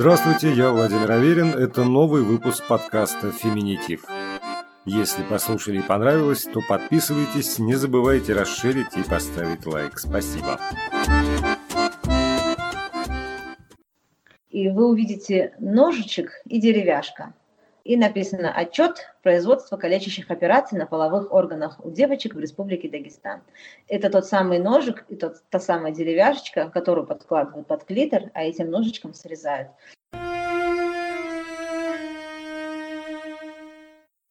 [0.00, 1.48] Здравствуйте, я Владимир Аверин.
[1.48, 4.06] Это новый выпуск подкаста «Феминитив».
[4.86, 9.98] Если послушали и понравилось, то подписывайтесь, не забывайте расширить и поставить лайк.
[9.98, 10.58] Спасибо.
[14.48, 17.34] И вы увидите ножичек и деревяшка.
[17.90, 23.40] И написано «Отчет производства калечащих операций на половых органах у девочек в Республике Дагестан».
[23.88, 28.70] Это тот самый ножик и тот, та самая деревяшечка, которую подкладывают под клитор, а этим
[28.70, 29.70] ножичком срезают.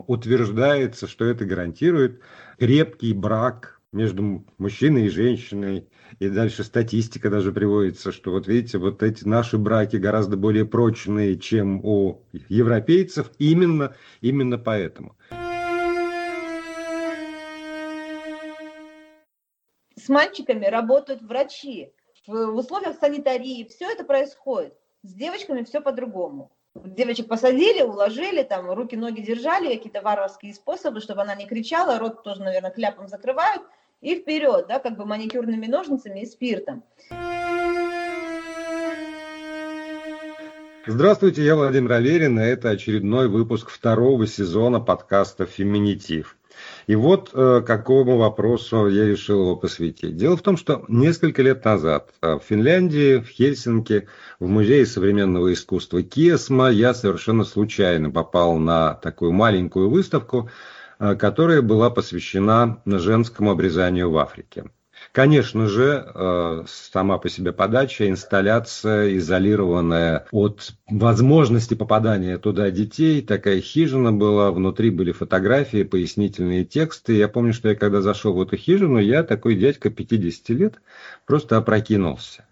[0.07, 2.21] утверждается, что это гарантирует
[2.57, 5.89] крепкий брак между мужчиной и женщиной.
[6.20, 11.38] И дальше статистика даже приводится, что вот видите, вот эти наши браки гораздо более прочные,
[11.38, 15.16] чем у европейцев, именно, именно поэтому.
[19.95, 21.91] С мальчиками работают врачи.
[22.25, 24.73] В условиях санитарии все это происходит.
[25.03, 31.22] С девочками все по-другому девочек посадили, уложили, там руки, ноги держали, какие-то варварские способы, чтобы
[31.22, 33.63] она не кричала, рот тоже, наверное, кляпом закрывают,
[34.02, 36.83] и вперед, да, как бы маникюрными ножницами и спиртом.
[40.88, 46.36] Здравствуйте, я Владимир Аверин, и это очередной выпуск второго сезона подкаста «Феминитив».
[46.88, 50.17] И вот э, какому вопросу я решил его посвятить.
[50.17, 54.08] Дело в том, что несколько лет назад э, в Финляндии, в Хельсинки,
[54.39, 60.50] в Музее современного искусства Киесма я совершенно случайно попал на такую маленькую выставку,
[61.00, 64.66] которая была посвящена женскому обрезанию в Африке.
[65.11, 73.61] Конечно же, э, сама по себе подача, инсталляция, изолированная от возможности попадания туда детей, такая
[73.61, 77.13] хижина была, внутри были фотографии, пояснительные тексты.
[77.13, 80.81] Я помню, что я когда зашел в эту хижину, я такой дядька 50 лет
[81.25, 82.45] просто опрокинулся.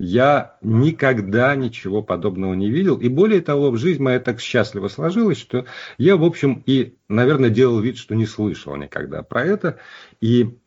[0.00, 2.96] Я никогда ничего подобного не видел.
[2.96, 5.66] И более того, в жизнь моя так счастливо сложилась, что
[5.98, 9.78] я, в общем, и, наверное, делал вид, что не слышал никогда про это.
[10.20, 10.58] И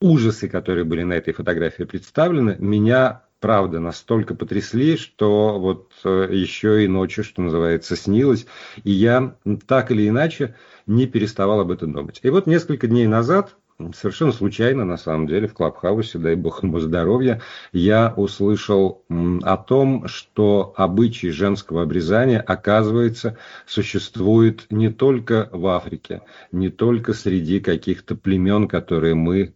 [0.00, 6.84] ужасы, которые были на этой фотографии представлены, меня правда настолько потрясли, что вот э, еще
[6.84, 8.46] и ночью, что называется, снилось,
[8.82, 9.36] и я
[9.66, 12.20] так или иначе не переставал об этом думать.
[12.22, 13.56] И вот несколько дней назад,
[13.94, 17.42] совершенно случайно, на самом деле, в Клабхаусе, дай бог ему здоровья,
[17.72, 23.36] я услышал о том, что обычай женского обрезания, оказывается,
[23.66, 26.22] существует не только в Африке,
[26.52, 29.54] не только среди каких-то племен, которые мы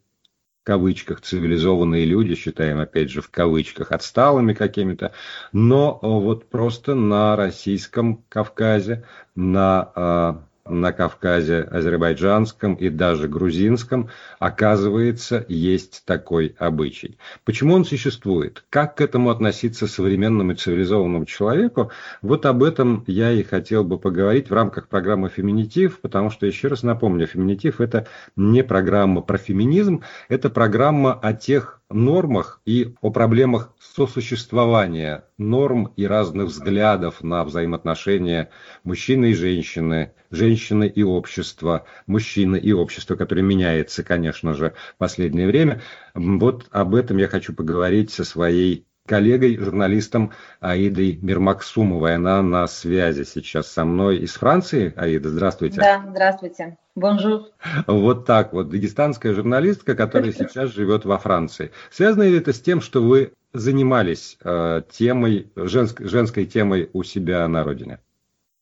[0.62, 5.12] кавычках цивилизованные люди, считаем опять же в кавычках отсталыми какими-то,
[5.52, 9.04] но вот просто на российском Кавказе,
[9.34, 14.08] на а, на Кавказе, азербайджанском и даже грузинском,
[14.38, 17.18] оказывается, есть такой обычай.
[17.44, 18.64] Почему он существует?
[18.70, 21.90] Как к этому относиться современному цивилизованному человеку?
[22.22, 26.68] Вот об этом я и хотел бы поговорить в рамках программы «Феминитив», потому что, еще
[26.68, 33.10] раз напомню, «Феминитив»– это не программа про феминизм, это программа о тех нормах и о
[33.10, 38.50] проблемах сосуществования норм и разных взглядов на взаимоотношения
[38.84, 45.46] мужчины и женщины, женщины и общества, мужчины и общества, которое меняется, конечно же, в последнее
[45.46, 45.82] время.
[46.14, 52.14] Вот об этом я хочу поговорить со своей коллегой, журналистом Аидой Мирмаксумовой.
[52.14, 54.94] Она на связи сейчас со мной из Франции.
[54.96, 55.80] Аида, здравствуйте.
[55.80, 56.78] Да, здравствуйте.
[56.94, 57.48] Bonjour.
[57.88, 58.68] Вот так вот.
[58.68, 61.72] Дагестанская журналистка, которая сейчас живет во Франции.
[61.90, 67.48] Связано ли это с тем, что вы занимались э, темой, женск, женской темой у себя
[67.48, 67.98] на родине?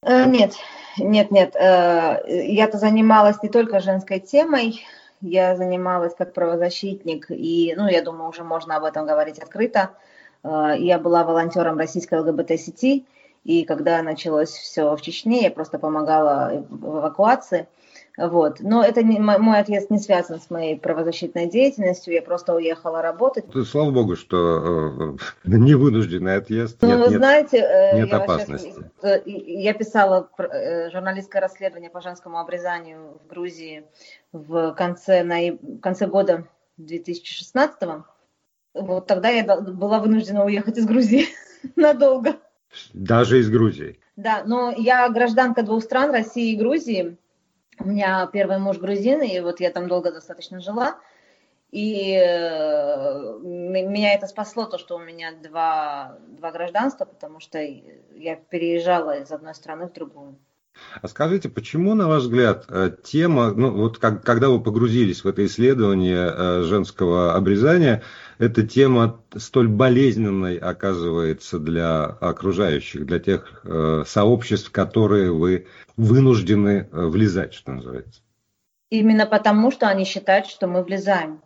[0.02, 0.54] Э, нет,
[0.96, 1.54] нет, нет.
[1.56, 4.82] Э, я-то занималась не только женской темой,
[5.20, 9.90] я занималась как правозащитник, и, ну, я думаю, уже можно об этом говорить открыто.
[10.42, 13.06] Э, я была волонтером российской ЛГБТ-сети,
[13.44, 17.68] и когда началось все в Чечне, я просто помогала в эвакуации.
[18.16, 18.58] Вот.
[18.58, 23.44] Но это не, мой отъезд не связан с моей правозащитной деятельностью, я просто уехала работать.
[23.66, 26.78] Слава богу, что э, не вынужденный отъезд.
[26.80, 28.74] Ну, нет, вы нет, знаете, э, нет я опасности.
[29.00, 30.28] Сейчас, я писала
[30.92, 33.84] журналистское расследование по женскому обрезанию в Грузии
[34.32, 36.44] в конце, в конце года
[36.76, 38.02] 2016 -го.
[38.74, 41.26] Вот тогда я была вынуждена уехать из Грузии
[41.76, 42.36] надолго.
[42.92, 43.98] Даже из Грузии?
[44.16, 47.16] Да, но я гражданка двух стран, России и Грузии.
[47.80, 50.98] У меня первый муж грузин, и вот я там долго достаточно жила.
[51.70, 58.36] И э, меня это спасло, то, что у меня два, два гражданства, потому что я
[58.36, 60.38] переезжала из одной страны в другую.
[61.00, 65.28] А скажите, почему, на ваш взгляд, э, тема, ну вот как, когда вы погрузились в
[65.28, 68.02] это исследование э, женского обрезания,
[68.38, 75.66] эта тема столь болезненной оказывается для окружающих, для тех э, сообществ, в которые вы
[75.96, 78.22] вынуждены э, влезать, что называется?
[78.90, 81.42] Именно потому, что они считают, что мы влезаем.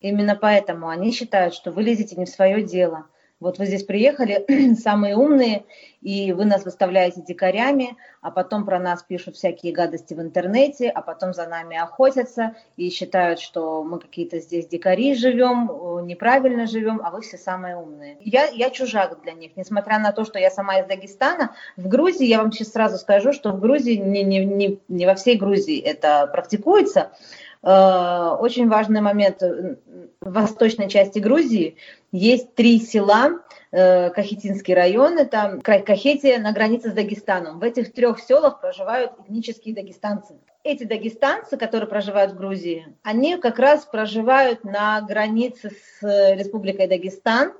[0.00, 3.06] Именно поэтому они считают, что вы лезете не в свое дело.
[3.44, 5.64] Вот вы здесь приехали, самые умные,
[6.00, 11.02] и вы нас выставляете дикарями, а потом про нас пишут всякие гадости в интернете, а
[11.02, 17.10] потом за нами охотятся и считают, что мы какие-то здесь дикари живем, неправильно живем, а
[17.10, 18.16] вы все самые умные.
[18.22, 21.52] Я, я чужак для них, несмотря на то, что я сама из Дагестана.
[21.76, 25.14] В Грузии, я вам сейчас сразу скажу, что в Грузии, не, не, не, не во
[25.16, 27.10] всей Грузии это практикуется,
[27.66, 29.42] Э, очень важный момент
[30.24, 31.76] в восточной части Грузии.
[32.10, 37.58] Есть три села, э, Кахетинский район, это край Кахетия на границе с Дагестаном.
[37.60, 40.36] В этих трех селах проживают этнические дагестанцы.
[40.62, 47.52] Эти дагестанцы, которые проживают в Грузии, они как раз проживают на границе с Республикой Дагестан.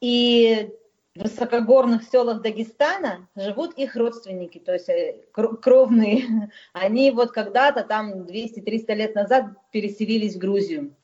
[0.00, 0.70] И
[1.14, 6.50] в высокогорных селах Дагестана живут их родственники, то есть э, кровные.
[6.72, 10.94] Они вот когда-то там 200-300 лет назад переселились в Грузию.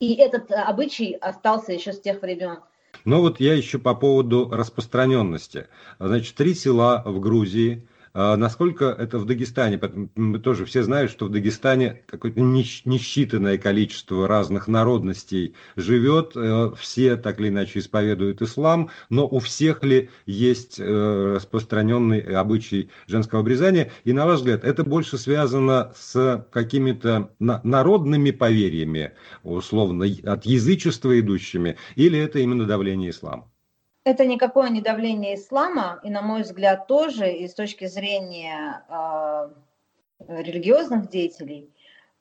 [0.00, 2.58] И этот обычай остался еще с тех времен.
[3.04, 5.68] Но вот я еще по поводу распространенности.
[5.98, 9.80] Значит, три села в Грузии– насколько это в Дагестане?
[10.16, 17.16] Мы тоже все знают, что в Дагестане какое-то несчитанное количество разных народностей живет, э, все
[17.16, 23.92] так или иначе исповедуют ислам, но у всех ли есть э, распространенный обычай женского обрезания?
[24.04, 31.76] И на ваш взгляд, это больше связано с какими-то народными поверьями, условно, от язычества идущими,
[31.96, 33.49] или это именно давление ислама?
[34.10, 39.50] Это никакое не давление ислама, и, на мой взгляд, тоже и с точки зрения э,
[40.28, 41.70] религиозных деятелей,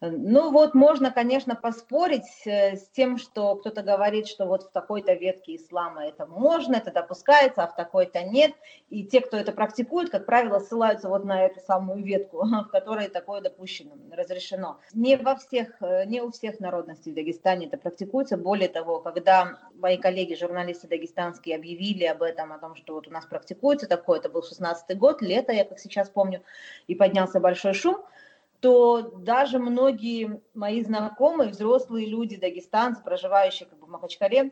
[0.01, 5.13] ну вот можно, конечно, поспорить э, с тем, что кто-то говорит, что вот в такой-то
[5.13, 8.53] ветке ислама это можно, это допускается, а в такой-то нет.
[8.89, 13.09] И те, кто это практикует, как правило, ссылаются вот на эту самую ветку, в которой
[13.09, 14.79] такое допущено, разрешено.
[14.93, 18.37] Не во всех, э, не у всех народностей в Дагестане это практикуется.
[18.37, 23.11] Более того, когда мои коллеги, журналисты дагестанские, объявили об этом, о том, что вот у
[23.11, 26.41] нас практикуется такое, это был 16-й год, лето, я как сейчас помню,
[26.87, 27.97] и поднялся большой шум–
[28.59, 34.51] то даже многие мои знакомые, взрослые люди, дагестанцы, проживающие как бы в Махачкале,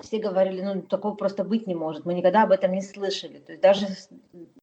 [0.00, 3.38] все говорили, ну, такого просто быть не может, мы никогда об этом не слышали.
[3.38, 3.86] То есть даже,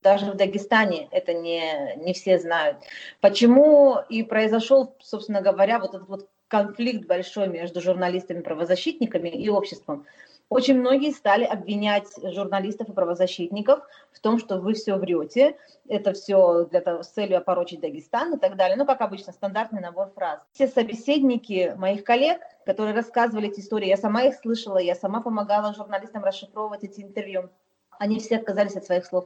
[0.02, 2.78] даже в Дагестане это не, не все знают.
[3.22, 10.06] Почему и произошел, собственно говоря, вот этот вот конфликт большой между журналистами, правозащитниками и обществом.
[10.50, 13.80] Очень многие стали обвинять журналистов и правозащитников
[14.12, 15.58] в том, что вы все врете,
[15.88, 18.78] это все для того, с целью опорочить Дагестан и так далее.
[18.78, 20.40] Ну, как обычно, стандартный набор фраз.
[20.54, 25.74] Все собеседники моих коллег, которые рассказывали эти истории, я сама их слышала, я сама помогала
[25.74, 27.50] журналистам расшифровывать эти интервью,
[27.98, 29.26] они все отказались от своих слов.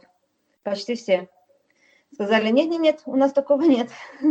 [0.63, 1.27] Почти все.
[2.13, 3.89] Сказали, нет-нет-нет, у нас такого нет.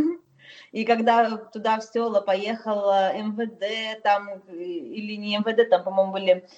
[0.73, 6.49] И когда туда в села поехала МВД, там, или не МВД, там, по-моему, были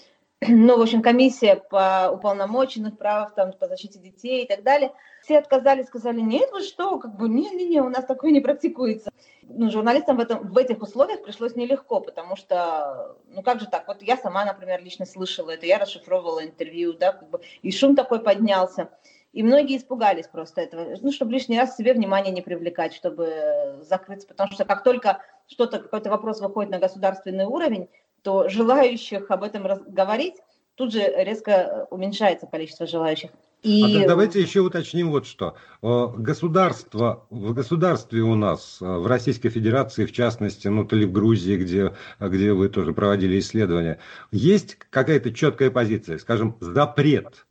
[0.49, 4.93] ну, в общем, комиссия по уполномоченных прав, там, по защите детей и так далее,
[5.23, 9.11] все отказались, сказали, нет, вы что, как бы, не-не-не, у нас такое не практикуется.
[9.43, 13.87] Ну, журналистам в, этом, в этих условиях пришлось нелегко, потому что, ну, как же так,
[13.87, 17.94] вот я сама, например, лично слышала это, я расшифровывала интервью, да, как бы, и шум
[17.94, 18.89] такой поднялся.
[19.32, 24.27] И многие испугались просто этого, ну, чтобы лишний раз себе внимание не привлекать, чтобы закрыться,
[24.27, 27.89] потому что как только что-то, какой-то вопрос выходит на государственный уровень,
[28.22, 30.36] то желающих об этом говорить
[30.74, 33.31] тут же резко уменьшается количество желающих.
[33.62, 34.03] И...
[34.03, 35.55] А давайте еще уточним вот что.
[35.82, 41.56] Государство, в государстве у нас, в Российской Федерации, в частности, ну, то ли в Грузии,
[41.56, 43.98] где, где вы тоже проводили исследования,
[44.31, 47.46] есть какая-то четкая позиция, скажем, запрет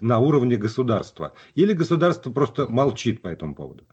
[0.00, 1.34] на уровне государства?
[1.54, 3.84] Или государство просто молчит по этому поводу?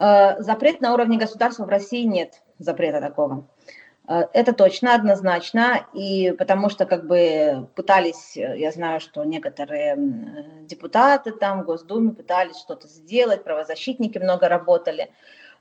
[0.00, 3.46] Э, запрет на уровне государства в России нет запрета такого.
[4.10, 9.96] Э, это точно, однозначно, и потому что как бы пытались, я знаю, что некоторые
[10.62, 15.12] депутаты там в Госдуме пытались что-то сделать, правозащитники много работали,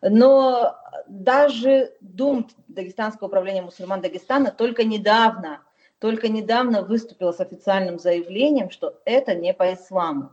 [0.02, 0.76] но
[1.08, 5.62] даже Дум Дагестанского управления мусульман Дагестана только недавно,
[6.00, 10.32] только недавно выступил с официальным заявлением, что это не по исламу,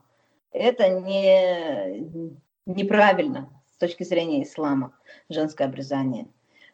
[0.52, 2.32] это не,
[2.64, 4.92] неправильно с точки зрения ислама,
[5.28, 6.28] женское обрезание.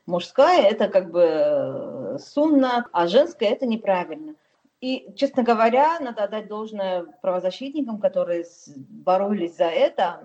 [0.06, 4.35] Мужская– это как бы э, сунна, а женская– это неправильно.
[4.80, 10.25] И, честно говоря, надо отдать должное правозащитникам, которые боролись за это.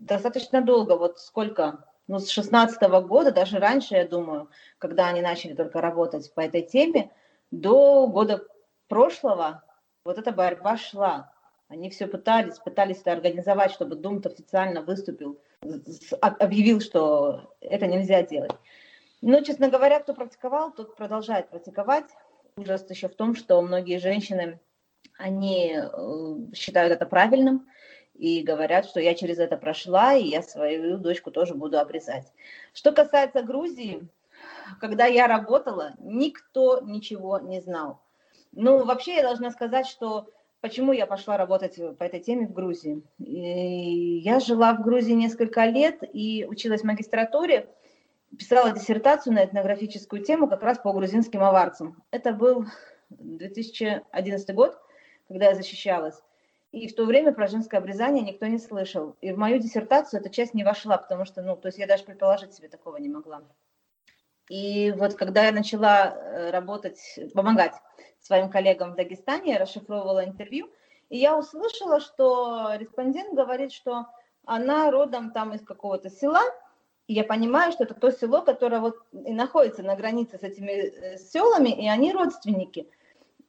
[0.00, 5.22] достаточно долго, вот сколько, ну, с 16 -го года, даже раньше, я думаю, когда они
[5.22, 7.10] начали только работать по этой теме,
[7.50, 8.44] до года
[8.86, 9.64] прошлого
[10.04, 11.32] вот эта борьба шла.
[11.68, 15.40] Они все пытались, пытались это организовать, чтобы Думт официально выступил,
[16.20, 18.52] объявил, что это нельзя делать.
[19.22, 22.06] Но, честно говоря, кто практиковал, тот продолжает практиковать.
[22.56, 24.60] Ужас еще в том, что многие женщины,
[25.18, 27.68] они э, считают это правильным
[28.14, 32.32] и говорят, что я через это прошла, и я свою дочку тоже буду обрезать.
[32.72, 34.08] Что касается Грузии,
[34.80, 38.00] когда я работала, никто ничего не знал.
[38.52, 40.28] Ну, вообще я должна сказать, что
[40.60, 43.02] почему я пошла работать по этой теме в Грузии.
[43.18, 47.68] И я жила в Грузии несколько лет и училась в магистратуре,
[48.38, 52.02] писала диссертацию на этнографическую тему как раз по грузинским аварцам.
[52.10, 52.66] Это был
[53.10, 54.78] 2011 год,
[55.28, 56.20] когда я защищалась.
[56.72, 59.16] И в то время про женское обрезание никто не слышал.
[59.20, 62.04] И в мою диссертацию эта часть не вошла, потому что, ну, то есть я даже
[62.04, 63.42] предположить себе такого не могла.
[64.48, 67.74] И вот когда я начала э, работать, помогать
[68.20, 70.70] своим коллегам в Дагестане, я расшифровывала интервью,
[71.08, 74.06] и я услышала, что респондент говорит, что
[74.44, 76.42] она родом там из какого-то села,
[77.14, 81.18] я понимаю, что это то село, которое вот и находится на границе с этими э,
[81.18, 82.88] селами, и они родственники.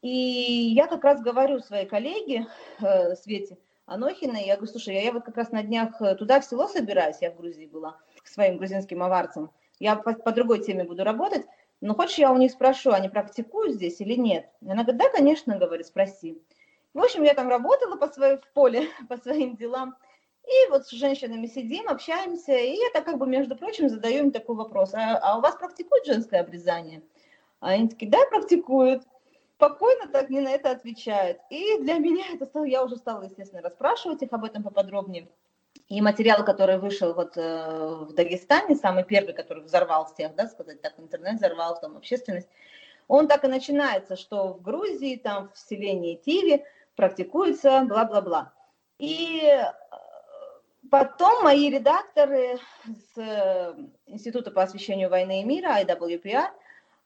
[0.01, 2.47] И я как раз говорю своей коллеге
[2.81, 6.67] э, Свете Анохиной, я говорю, слушай, я вот как раз на днях туда в село
[6.67, 11.03] собираюсь, я в Грузии была, к своим грузинским аварцам, я по, по другой теме буду
[11.03, 11.45] работать,
[11.81, 14.49] но хочешь, я у них спрошу, они практикуют здесь или нет?
[14.61, 16.41] И она говорит, да, конечно, говорит, спроси.
[16.93, 19.95] В общем, я там работала по своей, в поле по своим делам,
[20.47, 24.55] и вот с женщинами сидим, общаемся, и так как бы, между прочим, задаю им такой
[24.55, 27.01] вопрос, а, а у вас практикуют женское обрезание?
[27.59, 29.03] А они такие, да, практикуют.
[29.55, 31.39] Спокойно так мне на это отвечают.
[31.49, 35.27] И для меня это стало, я уже стала, естественно, расспрашивать их об этом поподробнее.
[35.89, 40.81] И материал, который вышел вот э, в Дагестане, самый первый, который взорвал всех, да, сказать
[40.81, 42.49] так, интернет взорвал там общественность,
[43.07, 46.63] он так и начинается, что в Грузии, там в селении Тиви
[46.95, 48.53] практикуется бла-бла-бла.
[48.99, 49.71] И э,
[50.89, 53.75] потом мои редакторы с э,
[54.07, 56.47] Института по освещению войны и мира, IWPR,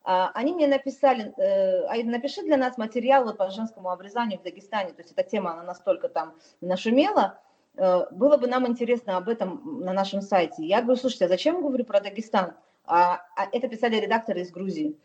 [0.03, 4.93] а, они мне написали, э, напиши для нас материал вот по женскому обрезанию в Дагестане,
[4.93, 7.39] то есть эта тема, она настолько там нашумела,
[7.75, 10.65] Э, было бы нам интересно об этом на нашем сайте.
[10.65, 12.53] Я говорю, слушайте, а зачем говорю про Дагестан?
[12.85, 14.95] А, а это писали редакторы из Грузии.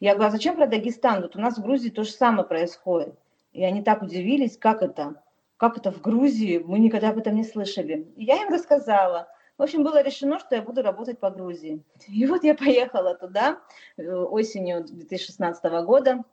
[0.00, 1.22] Я говорю, а зачем про Дагестан?
[1.22, 3.14] Вот у нас в Грузии то же самое происходит.
[3.52, 5.22] И они так удивились, как это?
[5.56, 6.58] Как это в Грузии?
[6.58, 8.12] Мы никогда об этом не слышали.
[8.16, 9.28] И я им рассказала.
[9.56, 11.82] В общем, было решено, что я буду работать по Грузии.
[12.08, 13.60] И вот я поехала туда
[13.96, 16.24] э, осенью 2016 года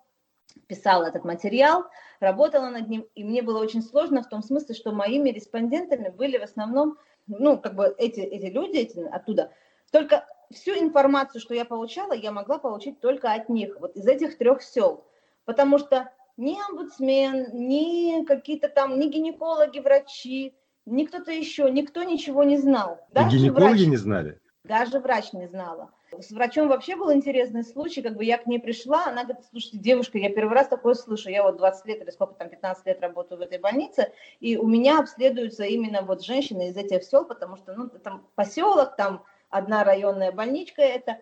[0.68, 1.86] писала этот материал,
[2.20, 6.38] работала над ним, и мне было очень сложно в том смысле, что моими респондентами были
[6.38, 9.52] в основном, ну, как бы эти, эти люди эти, оттуда.
[9.92, 14.38] Только всю информацию, что я получала, я могла получить только от них, вот из этих
[14.38, 15.06] трех сел.
[15.46, 20.54] Потому что ни омбудсмен, ни какие-то там, ни гинекологи, врачи,
[20.86, 23.00] ни кто-то еще, никто ничего не знал.
[23.12, 24.40] Даже гинекологи врач, не знали?
[24.64, 25.92] Даже врач не знала.
[26.20, 29.78] С врачом вообще был интересный случай, как бы я к ней пришла, она говорит, слушайте,
[29.80, 33.02] девушка, я первый раз такое слышу, я вот 20 лет или сколько там, 15 лет
[33.02, 37.58] работаю в этой больнице, и у меня обследуются именно вот женщины из этих сел, потому
[37.58, 41.18] что, ну, там поселок, там одна районная больничка это,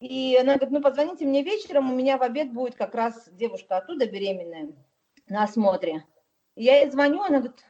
[0.00, 3.78] и она говорит, ну, позвоните мне вечером, у меня в обед будет как раз девушка
[3.78, 4.68] оттуда беременная
[5.28, 6.04] на осмотре.
[6.54, 7.64] Я ей звоню, она говорит,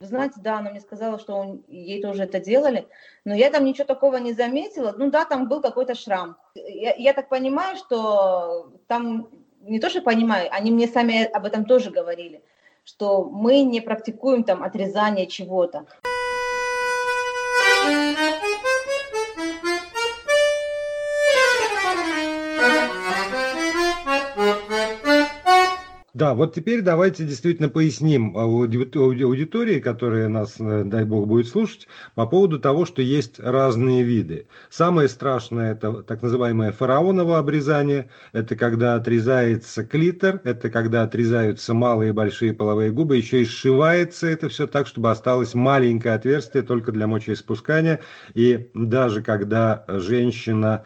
[0.00, 2.86] вы знаете, да, она мне сказала, что он, ей тоже это делали,
[3.24, 4.94] но я там ничего такого не заметила.
[4.96, 6.36] Ну да, там был какой-то шрам.
[6.54, 9.28] Я, я так понимаю, что там,
[9.60, 12.44] не то что понимаю, они мне сами об этом тоже говорили,
[12.84, 15.86] что мы не практикуем там отрезание чего-то.
[26.14, 32.24] Да, вот теперь давайте действительно поясним аудитории, которая нас, э, дай бог, будет слушать, по
[32.24, 34.46] поводу того, что есть разные виды.
[34.70, 42.10] Самое страшное– это так называемое фараоново обрезание, это когда отрезается клитор, это когда отрезаются малые
[42.10, 46.92] и большие половые губы, еще и сшивается это все так, чтобы осталось маленькое отверстие только
[46.92, 47.98] для мочеиспускания,
[48.34, 50.84] и даже когда женщина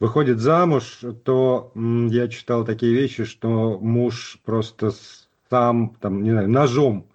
[0.00, 4.92] выходит замуж, то я читал такие вещи, что муж просто
[5.50, 7.08] сам, там, не знаю, ножом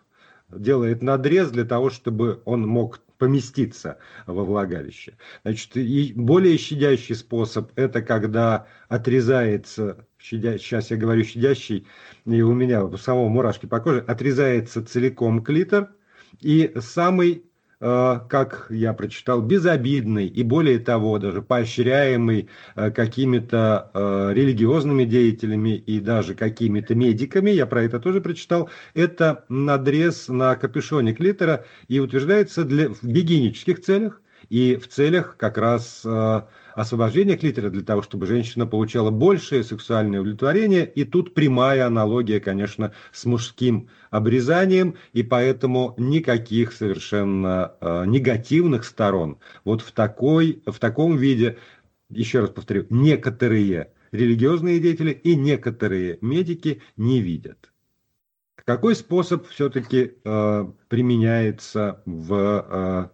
[0.49, 5.15] делает надрез для того, чтобы он мог поместиться во влагалище.
[5.43, 11.85] Значит, и более щадящий способ– это когда отрезается, щадя, сейчас я говорю щадящий,
[12.25, 15.91] и у меня у самого мурашки по коже, отрезается целиком клитор,
[16.39, 17.45] и самый
[17.81, 25.99] как я прочитал, безобидный и более того, даже поощряемый э, какими-то э, религиозными деятелями и
[25.99, 32.63] даже какими-то медиками, я про это тоже прочитал, это надрез на капюшоне клитора и утверждается
[32.65, 36.05] для, в гигиенических целях и в целях как раз
[36.75, 40.85] освобождения клитора для того, чтобы женщина получала большее сексуальное удовлетворение.
[40.85, 49.39] И тут прямая аналогия, конечно, с мужским обрезанием, и поэтому никаких совершенно э, негативных сторон
[49.63, 51.57] вот в, такой, в таком виде,
[52.09, 57.71] еще раз повторю, некоторые религиозные деятели и некоторые медики не видят.
[58.63, 63.07] Какой способ все-таки э, применяется в Э,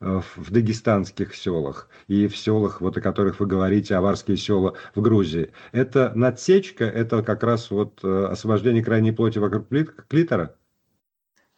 [0.00, 5.52] в дагестанских селах и в селах, вот о которых вы говорите, аварские села в Грузии.
[5.72, 9.68] Это надсечка, это как раз вот э, освобождение крайней плоти вокруг
[10.08, 10.54] клитора?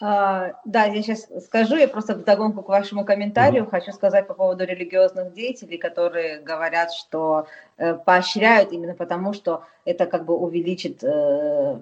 [0.01, 3.73] А, да, я сейчас скажу, я просто в догонку к вашему комментарию угу.
[3.73, 10.07] хочу сказать по поводу религиозных деятелей, которые говорят, что э, поощряют именно потому, что это
[10.07, 11.81] как бы увеличит э,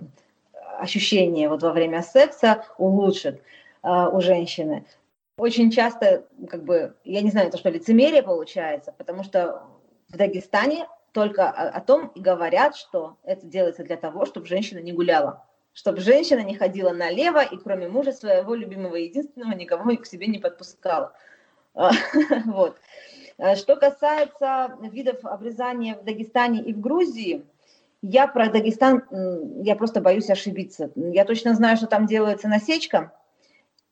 [0.79, 3.43] ощущение вот во время секса, улучшит
[3.83, 4.87] э, у женщины
[5.37, 9.62] очень часто, как бы, я не знаю, это что лицемерие получается, потому что
[10.09, 14.78] в Дагестане только о, о том и говорят, что это делается для того, чтобы женщина
[14.78, 20.07] не гуляла, чтобы женщина не ходила налево и кроме мужа своего любимого единственного никого к
[20.07, 21.12] себе не подпускала.
[22.47, 22.78] Вот.
[23.57, 27.45] Что касается видов обрезания в Дагестане и в Грузии,
[28.00, 29.02] я про Дагестан,
[29.62, 30.90] я просто боюсь ошибиться.
[30.95, 33.12] Я точно знаю, что там делается насечка,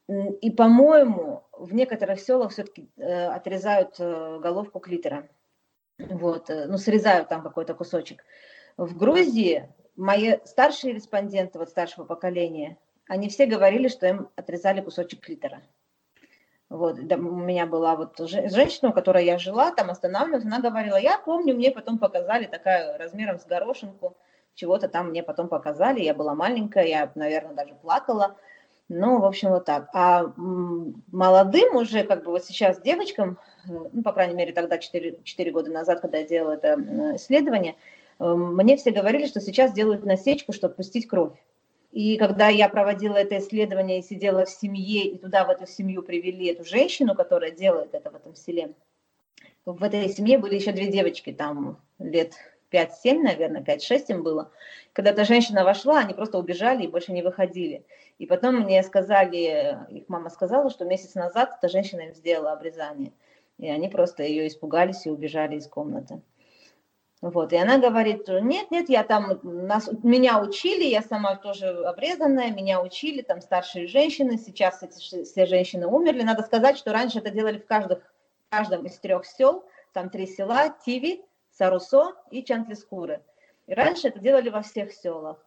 [0.09, 5.29] и, по-моему, в некоторых селах все-таки э, отрезают э, головку клитора.
[5.99, 8.25] Вот, э, ну, срезают там какой-то кусочек.
[8.77, 12.77] В Грузии мои старшие респонденты вот старшего поколения,
[13.09, 15.63] они все говорили, что им отрезали кусочек клитора.
[16.69, 20.97] Вот, да, у меня была вот женщина, у которой я жила, там останавливалась, она говорила,
[20.97, 24.17] я помню, мне потом показали такая размером с горошинку,
[24.55, 28.37] чего-то там мне потом показали, я была маленькая, я, наверное, даже плакала,
[28.89, 29.89] ну, в общем, вот так.
[29.95, 35.21] А молодым уже, как бы вот сейчас девочкам, э, ну, по крайней мере, тогда 4,
[35.25, 36.75] 4 года назад, когда я делала это
[37.17, 37.77] исследование,
[38.19, 41.33] э, мне все говорили, что сейчас делают насечку, чтобы пустить кровь.
[41.93, 46.03] И когда я проводила это исследование и сидела в семье, и туда в эту семью
[46.03, 48.75] привели эту женщину, которая делает это в этом селе,
[49.65, 52.35] в этой семье были еще две девочки, там лет
[52.71, 54.51] 5-7, наверное, 5-6 им было.
[54.93, 57.85] Когда эта женщина вошла, они просто убежали и больше не выходили.
[58.19, 63.13] И потом мне сказали, их мама сказала, что месяц назад эта женщина им сделала обрезание.
[63.59, 66.23] И они просто ее испугались и убежали из комнаты.
[67.21, 72.51] Вот, и она говорит, нет, нет, я там, нас, меня учили, я сама тоже обрезанная,
[72.51, 76.23] меня учили, там старшие женщины, сейчас эти все женщины умерли.
[76.23, 78.01] Надо сказать, что раньше это делали в каждых,
[78.51, 83.23] каждом из трех сел, там три села, Тиви, Сарусо и Чантлискуры.
[83.67, 85.39] И раньше это делали во всех селах.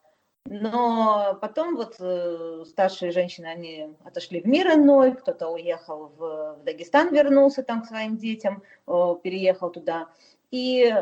[0.49, 6.63] Но потом вот э, старшие женщины, они отошли в мир иной, кто-то уехал в, в
[6.63, 10.07] Дагестан, вернулся там к своим детям, э, переехал туда.
[10.49, 10.93] И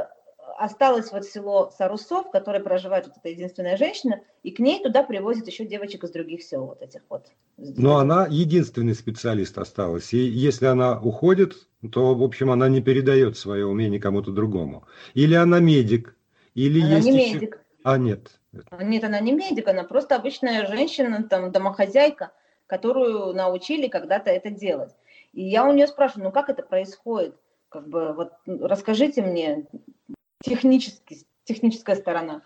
[0.58, 5.04] осталось вот село Сарусов, в которое проживает вот эта единственная женщина, и к ней туда
[5.04, 7.28] привозят еще девочек из других сел, вот этих вот.
[7.58, 13.38] Но она единственный специалист осталась, и если она уходит, то, в общем, она не передает
[13.38, 14.86] свое умение кому-то другому.
[15.14, 16.16] Или она медик,
[16.54, 17.34] или она есть не еще...
[17.36, 17.60] медик.
[17.84, 18.40] А, нет.
[18.80, 22.32] Нет, она не медик, она просто обычная женщина, там, домохозяйка,
[22.68, 24.96] которую научили когда-то это делать.
[25.34, 27.36] И я у нее спрашиваю, ну как это происходит?
[27.70, 29.66] Как бы вот расскажите мне
[30.44, 32.42] технически, техническая сторона.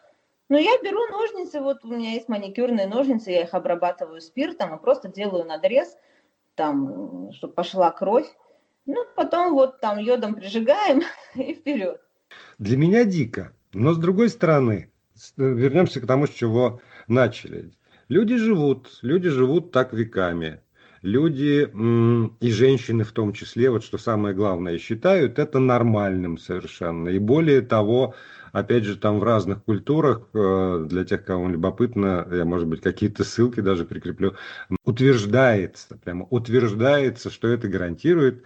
[0.49, 4.81] Ну, я беру ножницы, вот у меня есть маникюрные ножницы, я их обрабатываю спиртом и
[4.81, 5.95] просто делаю надрез,
[6.55, 8.27] там, чтобы пошла кровь.
[8.87, 11.03] Ну, потом вот там йодом прижигаем
[11.35, 12.01] и вперед.
[12.57, 13.53] Для меня дико.
[13.73, 14.91] Но с другой стороны,
[15.37, 17.71] вернемся к тому, с чего начали.
[18.07, 20.61] Люди живут, люди живут так веками.
[21.01, 21.69] Люди
[22.41, 27.07] и женщины в том числе, вот что самое главное, считают это нормальным совершенно.
[27.09, 28.15] И более того,
[28.51, 33.23] опять же, там в разных культурах, э, для тех, кому любопытно, я, может быть, какие-то
[33.23, 34.35] ссылки даже прикреплю,
[34.83, 38.43] утверждается, прямо утверждается, что это гарантирует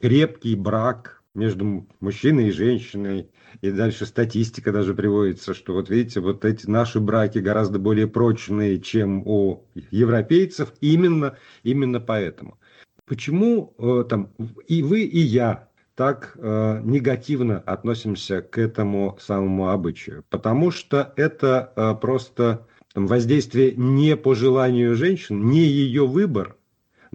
[0.00, 3.28] крепкий брак между мужчиной и женщиной.
[3.60, 8.80] И дальше статистика даже приводится, что вот видите, вот эти наши браки гораздо более прочные,
[8.80, 12.58] чем у европейцев, именно, именно поэтому.
[13.06, 14.32] Почему э, там
[14.66, 20.24] и вы, и я так э, негативно относимся к этому самому обычаю?
[20.28, 26.56] Потому что это э, просто там, воздействие не по желанию женщин, не ее выбор,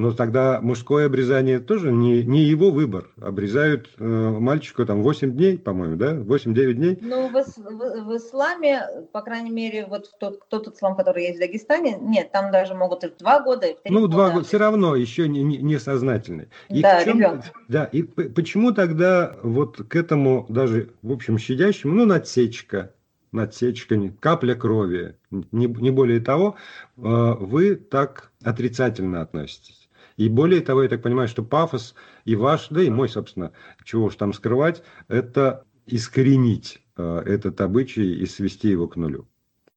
[0.01, 3.11] Но тогда мужское обрезание тоже не, не его выбор.
[3.21, 6.13] Обрезают э, мальчику там 8 дней, по-моему, да?
[6.15, 6.97] 8-9 дней.
[7.01, 11.39] Ну, в, в, в исламе, по крайней мере, вот тот, тот ислам, который есть в
[11.39, 14.11] Дагестане, нет, там даже могут и в 2 года, и в 3 ну, года.
[14.11, 16.49] Ну, 2 года, все равно еще не, не, не сознательный.
[16.69, 17.45] И да, чем, ребенок.
[17.67, 22.91] Да, и почему тогда вот к этому даже, в общем, щадящему, ну, надсечка,
[23.31, 26.55] надсечка, капля крови, не, не более того,
[26.97, 29.80] э, вы так отрицательно относитесь.
[30.21, 33.53] И более того, я так понимаю, что пафос и ваш, да и мой, собственно,
[33.83, 39.27] чего уж там скрывать, это искоренить э, этот обычай и свести его к нулю.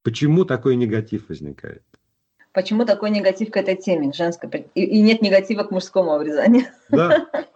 [0.02, 1.82] Почему такой негатив возникает?
[2.52, 4.68] Почему такой негатив к этой теме женской?
[4.74, 6.66] И, и нет негатива к мужскому обрезанию.
[6.90, 7.26] Да.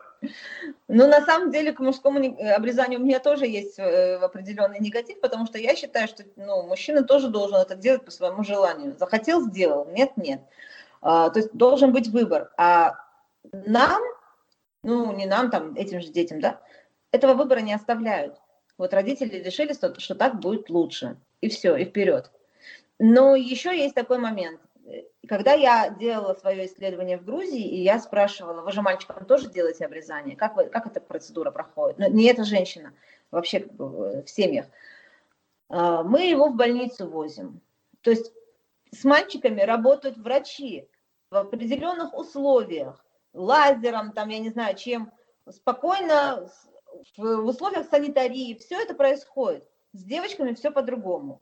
[0.89, 2.19] Ну, на самом деле, к мужскому
[2.57, 7.05] обрезанию у меня тоже есть э, определенный негатив, потому что я считаю, что ну, мужчина
[7.05, 8.97] тоже должен это делать по своему желанию.
[8.99, 9.87] Захотел, сделал.
[9.93, 10.41] Нет, нет.
[11.01, 12.51] А, то есть должен быть выбор.
[12.57, 12.95] А
[13.53, 14.03] нам,
[14.83, 16.61] ну, не нам, там, этим же детям, да,
[17.13, 18.41] этого выбора не оставляют.
[18.77, 21.17] Вот родители решили, что, что так будет лучше.
[21.41, 22.31] И все, и вперед.
[22.99, 24.61] Но еще есть такой момент.
[25.29, 29.85] Когда я делала свое исследование в Грузии, и я спрашивала, вы же мальчикам тоже делаете
[29.85, 30.37] обрезание?
[30.37, 31.99] Как, вы, как эта процедура проходит?
[31.99, 32.93] Ну, не эта женщина,
[33.31, 34.67] вообще в семьях.
[35.69, 37.61] А, мы его в больницу возим.
[38.01, 38.33] То есть
[38.93, 40.89] с мальчиками работают врачи
[41.31, 45.13] в определенных условиях, лазером, там, я не знаю, чем,
[45.51, 46.49] спокойно,
[47.17, 49.69] в условиях санитарии, все это происходит.
[49.93, 51.41] С девочками все по-другому.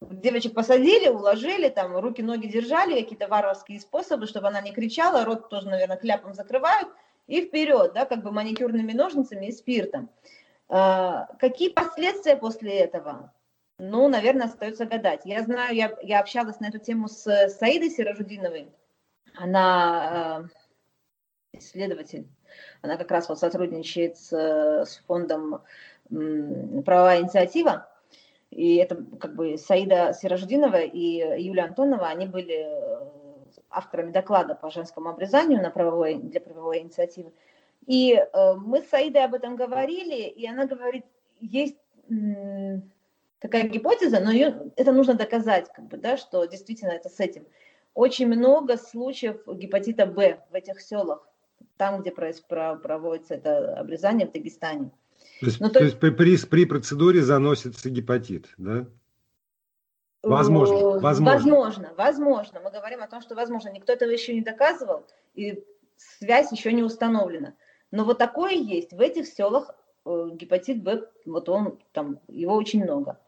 [0.00, 5.68] Девочек посадили, уложили, там руки-ноги держали, какие-то варварские способы, чтобы она не кричала, рот тоже,
[5.68, 6.88] наверное, кляпом закрывают,
[7.26, 10.08] и вперед, да, как бы маникюрными ножницами и спиртом.
[10.68, 13.32] А, какие последствия после этого?
[13.82, 15.22] Ну, наверное, остается гадать.
[15.24, 18.68] Я знаю, я, я общалась на эту тему с Саидой Сиражудиновой.
[19.34, 20.50] Она
[21.54, 22.28] э, исследователь.
[22.82, 25.62] Она как раз вот сотрудничает с, с фондом
[26.10, 27.88] «Правовая инициатива».
[28.50, 33.08] И это как бы Саида Сиражудинова и Юлия Антонова, они были э,
[33.70, 37.32] авторами доклада по женскому обрезанию на правовой, для правовой инициативы.
[37.86, 41.06] И э, мы с Саидой об этом говорили, и она говорит,
[41.40, 41.78] есть
[43.40, 47.46] такая гипотеза, но ее, это нужно доказать, как бы, да, что действительно это с этим.
[47.94, 51.26] Очень много случаев гепатита Б в этих селах,
[51.76, 54.90] там, где проводится это обрезание в Дагестане.
[55.40, 58.86] То есть, ну, то, то есть при, при, при процедуре заносится гепатит, да?
[60.22, 61.24] Возможно, возможно.
[61.24, 62.60] Возможно, возможно.
[62.60, 63.70] Мы говорим о том, что возможно.
[63.70, 65.64] Никто этого еще не доказывал, и
[65.96, 67.54] связь еще не установлена.
[67.90, 68.92] Но вот такое есть.
[68.92, 69.74] В этих селах
[70.04, 73.18] э, гепатит Б, вот он там, его очень много.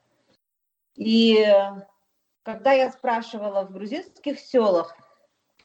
[0.96, 1.44] И
[2.42, 4.96] когда я спрашивала в грузинских селах,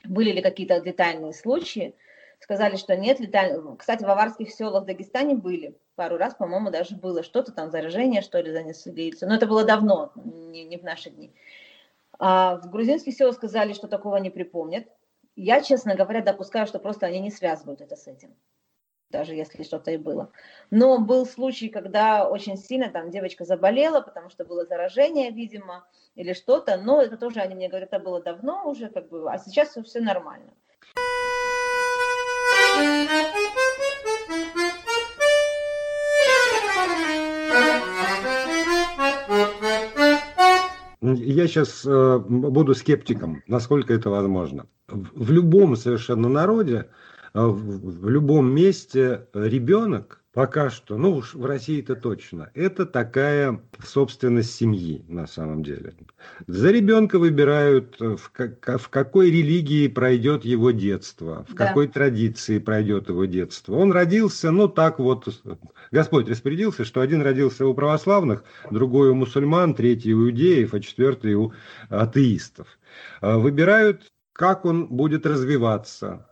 [0.04, 1.96] были ли какие-то летальные случаи,
[2.40, 3.80] сказали, что нет летальных.
[3.80, 5.78] Кстати, в аварских селах в Дагестане были.
[5.96, 9.13] Пару раз, по-моему, даже было что-то там, заражение, что ли, занесли.
[9.22, 11.34] Но это было давно, не, не в наши дни.
[12.20, 14.88] А в грузинских селах сказали, что такого не припомнят.
[15.36, 18.36] Я, честно говоря, допускаю, что просто они не связывают это с этим
[19.10, 20.32] даже если что-то и было.
[20.72, 26.34] Но был случай, когда очень сильно там девочка заболела, потому что было заражение, видимо, или
[26.34, 29.78] что-то, но это тоже они мне говорят, это было давно уже, как бы, а сейчас
[29.84, 30.52] все, нормально.
[41.02, 44.65] Я сейчас э, буду скептиком, насколько это возможно.
[44.88, 46.89] В, любом совершенно народе
[47.34, 54.54] в любом месте ребенок пока что, ну уж в России это точно, это такая собственность
[54.54, 55.96] семьи на самом деле.
[56.46, 61.66] За ребенка выбирают, э, в, как, в какой религии пройдет его детство, в да.
[61.66, 63.78] какой традиции пройдет его детство.
[63.78, 65.28] Он родился, ну так вот,
[65.90, 71.34] Господь распорядился, что один родился у православных, другой у мусульман, третий у иудеев, а четвертый
[71.34, 71.52] у
[71.90, 72.68] атеистов.
[73.22, 74.04] Выбирают
[74.38, 76.28] как он будет развиваться,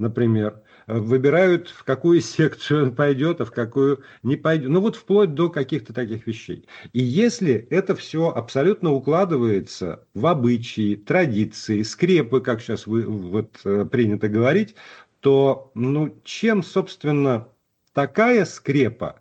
[0.00, 4.70] например, выбирают, в какую секцию он пойдет, а в какую не пойдет.
[4.70, 6.66] Ну вот вплоть до каких-то таких вещей.
[6.92, 13.84] И если это все абсолютно укладывается в обычаи, традиции, скрепы, как сейчас вы, вот, э,
[13.84, 14.74] принято говорить,
[15.20, 17.48] то ну, чем, собственно,
[17.92, 19.20] такая скрепа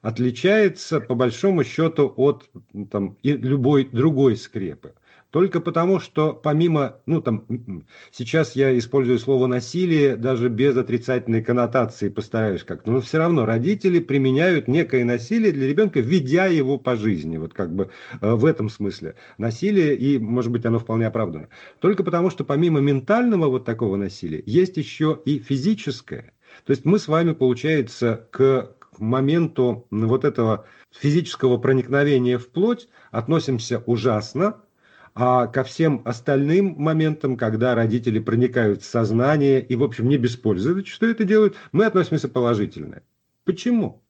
[0.00, 2.50] отличается, по большому счету, от
[2.90, 4.94] там, любой другой скрепы?
[5.34, 7.44] Только потому, что помимо, ну там,
[8.12, 13.98] сейчас я использую слово насилие даже без отрицательной коннотации, постараюсь как-то, но все равно родители
[13.98, 18.68] применяют некое насилие для ребенка, ведя его по жизни, вот как бы э, в этом
[18.68, 19.16] смысле.
[19.36, 21.48] Насилие, и может быть оно вполне оправдано.
[21.80, 26.32] Только потому, что помимо ментального вот такого насилия, есть еще и физическое.
[26.64, 33.82] То есть мы с вами, получается, к моменту вот этого физического проникновения в плоть относимся
[33.86, 34.60] ужасно,
[35.14, 40.36] а ко всем остальным моментам, когда родители проникают в сознание и, в общем, не без
[40.36, 43.02] пользы, что это делают, мы относимся положительно.
[43.44, 44.02] Почему?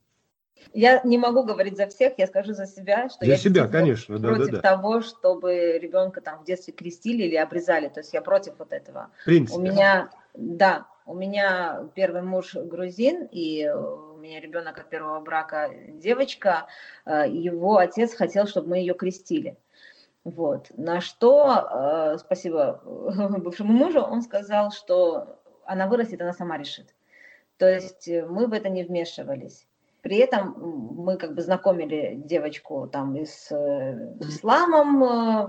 [0.73, 4.19] Я не могу говорить за всех, я скажу за себя, что за я себя, конечно,
[4.19, 4.61] против да, да, да.
[4.61, 7.89] того, чтобы ребенка там в детстве крестили или обрезали.
[7.89, 9.11] То есть я против вот этого.
[9.21, 9.59] В принципе.
[9.59, 15.71] У меня, да, у меня первый муж грузин, и у меня ребенок от первого брака
[15.89, 16.67] девочка.
[17.05, 19.59] Э, его отец хотел, чтобы мы ее крестили.
[20.25, 20.69] Вот.
[20.77, 22.81] На что, э, спасибо
[23.39, 26.95] бывшему мужу, он сказал, что она вырастет, она сама решит.
[27.59, 29.67] То есть э, мы в это не вмешивались.
[30.01, 30.55] При этом
[30.97, 35.01] мы как бы знакомили девочку там и с э, исламом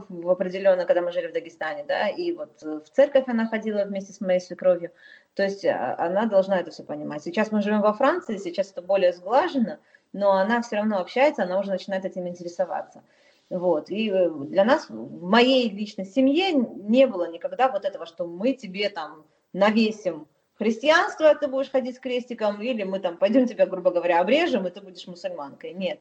[0.08, 4.14] в определенно, когда мы жили в Дагестане, да, и вот в церковь она ходила вместе
[4.14, 4.92] с моей свекровью.
[5.36, 7.24] То есть а, она должна это все понимать.
[7.24, 9.78] Сейчас мы живем во Франции, сейчас это более сглажено,
[10.14, 13.04] но она все равно общается, она уже начинает этим интересоваться.
[13.50, 13.90] Вот.
[13.90, 18.54] И э, для нас, в моей личной семье не было никогда вот этого, что мы
[18.54, 20.28] тебе там навесим
[20.58, 24.72] христианство, ты будешь ходить с крестиком, или мы там пойдем тебя, грубо говоря, обрежем, и
[24.72, 25.74] ты будешь мусульманкой.
[25.74, 26.00] Нет.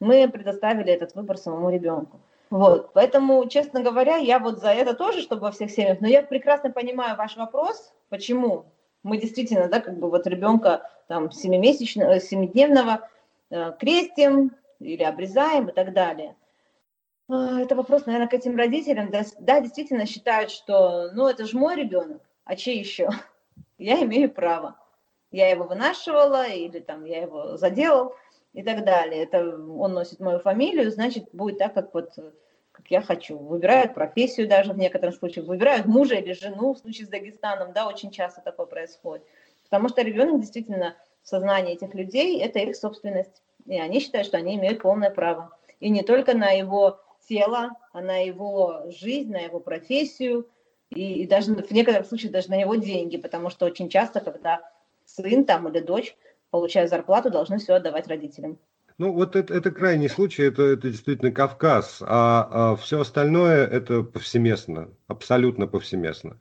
[0.00, 2.20] Мы предоставили этот выбор самому ребенку.
[2.50, 6.22] Вот, поэтому, честно говоря, я вот за это тоже, чтобы во всех семьях, но я
[6.22, 8.64] прекрасно понимаю ваш вопрос, почему
[9.02, 13.06] мы действительно, да, как бы вот ребенка там семимесячного, семидневного
[13.50, 16.36] э, крестим или обрезаем и так далее.
[17.28, 19.10] А, это вопрос, наверное, к этим родителям.
[19.10, 23.10] Да, да, действительно считают, что, ну, это же мой ребенок, а чей еще?
[23.78, 24.76] Я имею право.
[25.30, 28.14] Я его вынашивала, или там я его заделал,
[28.54, 29.24] и так далее.
[29.24, 32.14] Это он носит мою фамилию, значит, будет так, как вот
[32.72, 33.36] как я хочу.
[33.36, 37.86] Выбирают профессию даже в некоторых случаях, выбирают мужа или жену, в случае с Дагестаном, да,
[37.88, 39.24] очень часто такое происходит.
[39.64, 43.42] Потому что ребенок действительно в сознании этих людей– это их собственность.
[43.66, 45.50] И они считают, что они имеют полное право.
[45.80, 50.46] И не только на его тело, а на его жизнь, на его профессию,
[50.90, 54.60] и, и даже в некоторых случаях даже на его деньги, потому что очень часто, когда
[55.04, 56.16] сын там или дочь
[56.50, 58.58] получая зарплату, должны все отдавать родителям.
[58.96, 64.02] Ну, вот это, это крайний случай, это, это действительно Кавказ, а, а все остальное это
[64.02, 66.40] повсеместно, абсолютно повсеместно.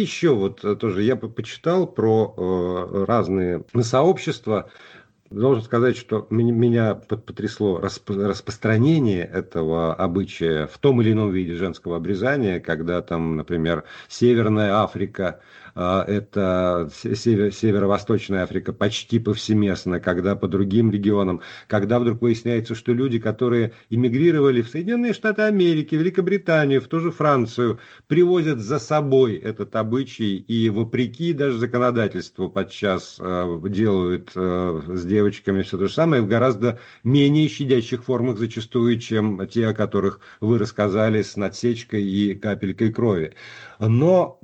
[0.00, 4.70] Еще вот э, тоже я почитал про э, разные сообщества.
[5.30, 12.60] Должен сказать, что меня потрясло распространение этого обычая в том или ином виде женского обрезания,
[12.60, 15.40] когда там, например, Северная Африка
[15.74, 23.18] это север, северо-восточная Африка почти повсеместно, когда по другим регионам, когда вдруг выясняется, что люди,
[23.18, 29.74] которые эмигрировали в Соединенные Штаты Америки, Великобританию, в ту же Францию, привозят за собой этот
[29.76, 36.22] обычай и вопреки даже законодательству подчас э, делают э, с девочками все то же самое
[36.22, 42.34] в гораздо менее щадящих формах зачастую, чем те, о которых вы рассказали с надсечкой и
[42.34, 43.34] капелькой крови.
[43.78, 44.38] Но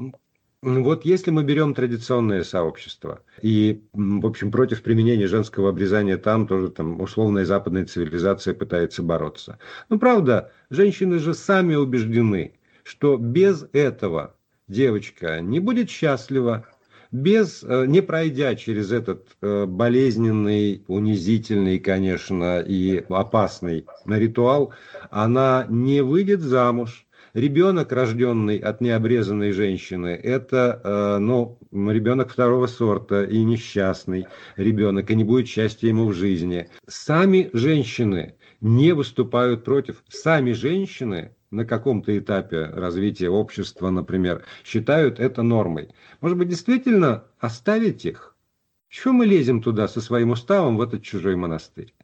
[0.63, 6.69] вот если мы берем традиционное сообщество и, в общем, против применения женского обрезания там тоже
[6.69, 9.59] там условная западная цивилизация пытается бороться.
[9.89, 14.35] Ну, правда, женщины же сами убеждены, что без этого
[14.69, 16.67] девочка не будет счастлива,
[17.11, 24.75] без, э, не пройдя через этот э, болезненный, унизительный, конечно, и опасный ритуал,
[25.11, 33.25] она не выйдет замуж, ребенок, рожденный от необрезанной женщины, это э, ну, ребенок второго сорта
[33.25, 36.69] и несчастный ребенок, и не будет счастья ему в жизни.
[36.87, 40.03] Сами женщины не выступают против.
[40.09, 45.89] Сами женщины на каком-то этапе развития общества, например, считают это нормой.
[46.21, 48.37] Может быть, действительно оставить их?
[48.89, 51.95] Чего мы лезем туда со своим уставом в этот чужой монастырь?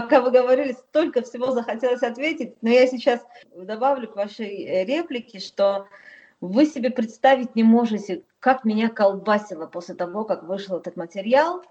[0.00, 3.20] Пока вы говорили, столько всего захотелось ответить, но я сейчас
[3.54, 5.86] добавлю к вашей э, реплике, что
[6.40, 11.62] вы себе представить не можете, как меня колбасило после того, как вышел этот материал.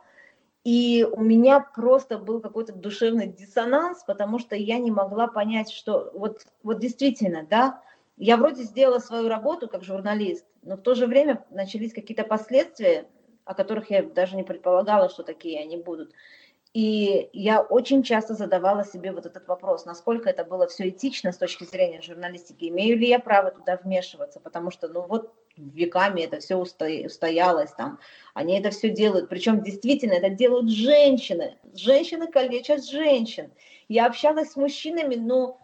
[0.63, 6.09] И у меня просто был какой-то душевный диссонанс, потому что я не могла понять, что
[6.13, 7.81] вот, вот действительно, да,
[8.15, 13.05] я вроде сделала свою работу как журналист, но в то же время начались какие-то последствия,
[13.43, 16.13] о которых я даже не предполагала, что такие они будут.
[16.73, 21.37] И я очень часто задавала себе вот этот вопрос, насколько это было все этично с
[21.37, 26.39] точки зрения журналистики, имею ли я право туда вмешиваться, потому что, ну вот, веками это
[26.39, 27.99] все устоялось там,
[28.33, 33.51] они это все делают, причем действительно это делают женщины, женщины калечат женщин.
[33.87, 35.57] Я общалась с мужчинами, ну,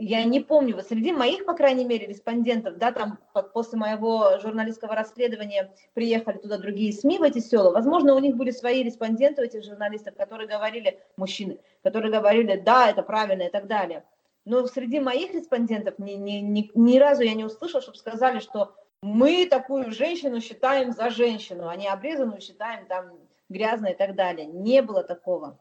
[0.00, 3.18] я не помню, вот среди моих, по крайней мере, респондентов, да, там
[3.52, 8.50] после моего журналистского расследования приехали туда другие СМИ в эти села, возможно, у них были
[8.50, 13.66] свои респонденты, у этих журналистов, которые говорили, мужчины, которые говорили, да, это правильно и так
[13.66, 14.04] далее.
[14.44, 18.74] Но среди моих респондентов ни, ни, ни, ни разу я не услышала, чтобы сказали, что
[19.02, 23.10] мы такую женщину считаем за женщину, а не обрезанную считаем там
[23.48, 24.46] грязной и так далее.
[24.46, 25.58] Не было такого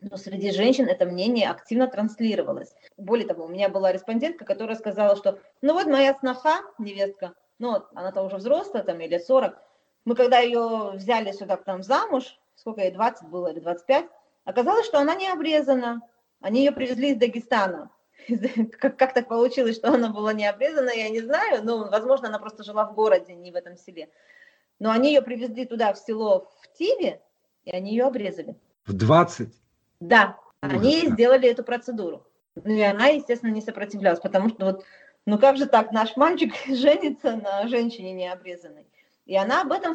[0.00, 2.74] но среди женщин это мнение активно транслировалось.
[2.96, 7.82] Более того, у меня была респондентка, которая сказала, что ну вот моя сноха, невестка, ну
[7.94, 9.56] она-то уже взрослая, там, или 40,
[10.04, 14.06] мы когда ее взяли сюда к нам замуж, сколько ей, 20 было или 25,
[14.44, 16.00] оказалось, что она не обрезана.
[16.40, 17.90] Они ее привезли из Дагестана.
[18.80, 21.64] Как, как так получилось, что она была не обрезана, я не знаю.
[21.64, 24.10] Ну, возможно, она просто жила в городе, не в этом селе.
[24.78, 27.22] Но они ее привезли туда, в село, в Тиве,
[27.64, 28.56] и они ее обрезали.
[28.86, 29.48] В 20?
[30.00, 32.24] Да, они сделали эту процедуру.
[32.56, 34.84] Ну и она, естественно, не сопротивлялась, потому что вот,
[35.26, 38.86] ну как же так, наш мальчик женится на женщине необрезанной.
[39.26, 39.94] И она об этом,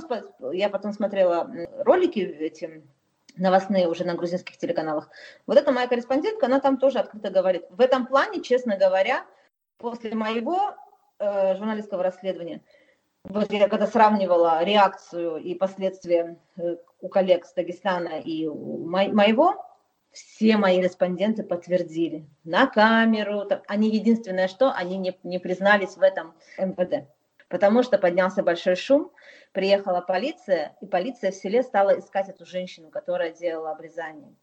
[0.52, 2.84] я потом смотрела ролики эти
[3.36, 5.10] новостные уже на грузинских телеканалах.
[5.48, 7.66] Вот эта моя корреспондентка, она там тоже открыто говорит.
[7.72, 9.26] В этом плане, честно говоря,
[9.78, 10.76] после моего
[11.18, 12.62] э, журналистского расследования,
[13.24, 19.12] вот я когда сравнивала реакцию и последствия э, у коллег с Дагестана и у мо-
[19.12, 19.66] моего,
[20.13, 23.47] все мои респонденты подтвердили на камеру.
[23.67, 27.08] Они единственное, что они не, не признались в этом МВД.
[27.49, 29.12] Потому что поднялся большой шум,
[29.52, 34.34] приехала полиция, и полиция в селе стала искать эту женщину, которая делала обрезание.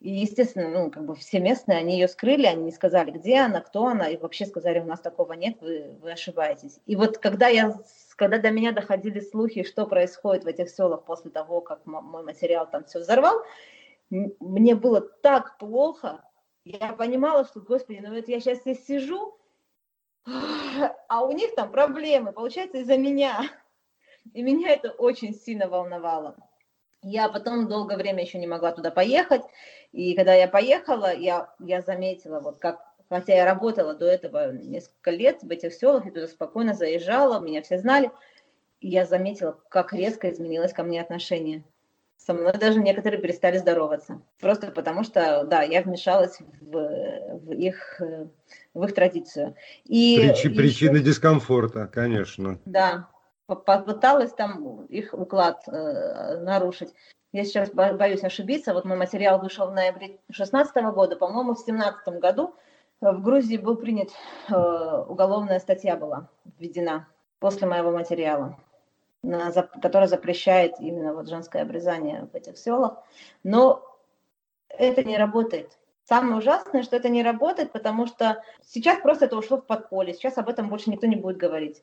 [0.00, 3.60] И, естественно, ну, как бы все местные, они ее скрыли, они не сказали, где она,
[3.60, 6.80] кто она, и вообще сказали, у нас такого нет, вы, вы ошибаетесь.
[6.84, 7.74] И вот когда, я,
[8.16, 12.68] когда до меня доходили слухи, что происходит в этих селах после того, как мой материал
[12.70, 13.42] там все взорвал,
[14.10, 16.24] мне было так плохо,
[16.64, 19.38] я понимала, что, господи, ну вот я сейчас здесь сижу,
[21.08, 23.42] а у них там проблемы, получается, из-за меня.
[24.34, 26.36] И меня это очень сильно волновало.
[27.02, 29.42] Я потом долгое время еще не могла туда поехать,
[29.92, 35.12] и когда я поехала, я, я заметила, вот как, хотя я работала до этого несколько
[35.12, 38.10] лет в этих селах, я туда спокойно заезжала, меня все знали,
[38.80, 41.62] и я заметила, как резко изменилось ко мне отношение
[42.16, 44.20] со мной даже некоторые перестали здороваться.
[44.40, 48.00] Просто потому что, да, я вмешалась в, в, их,
[48.74, 49.54] в их традицию.
[49.84, 52.58] И Причи, еще, причины дискомфорта, конечно.
[52.64, 53.08] Да,
[53.46, 56.92] попыталась там их уклад э, нарушить.
[57.32, 58.72] Я сейчас боюсь ошибиться.
[58.72, 61.16] Вот мой материал вышел в ноябре 2016 года.
[61.16, 62.54] По-моему, в 2017 году
[63.00, 64.08] в Грузии был принят,
[64.48, 68.58] э, уголовная статья была введена после моего материала
[69.26, 69.50] на,
[69.82, 73.02] которая запрещает именно вот женское обрезание в этих селах.
[73.42, 73.82] Но
[74.68, 75.78] это не работает.
[76.04, 80.14] Самое ужасное, что это не работает, потому что сейчас просто это ушло в подполье.
[80.14, 81.82] Сейчас об этом больше никто не будет говорить.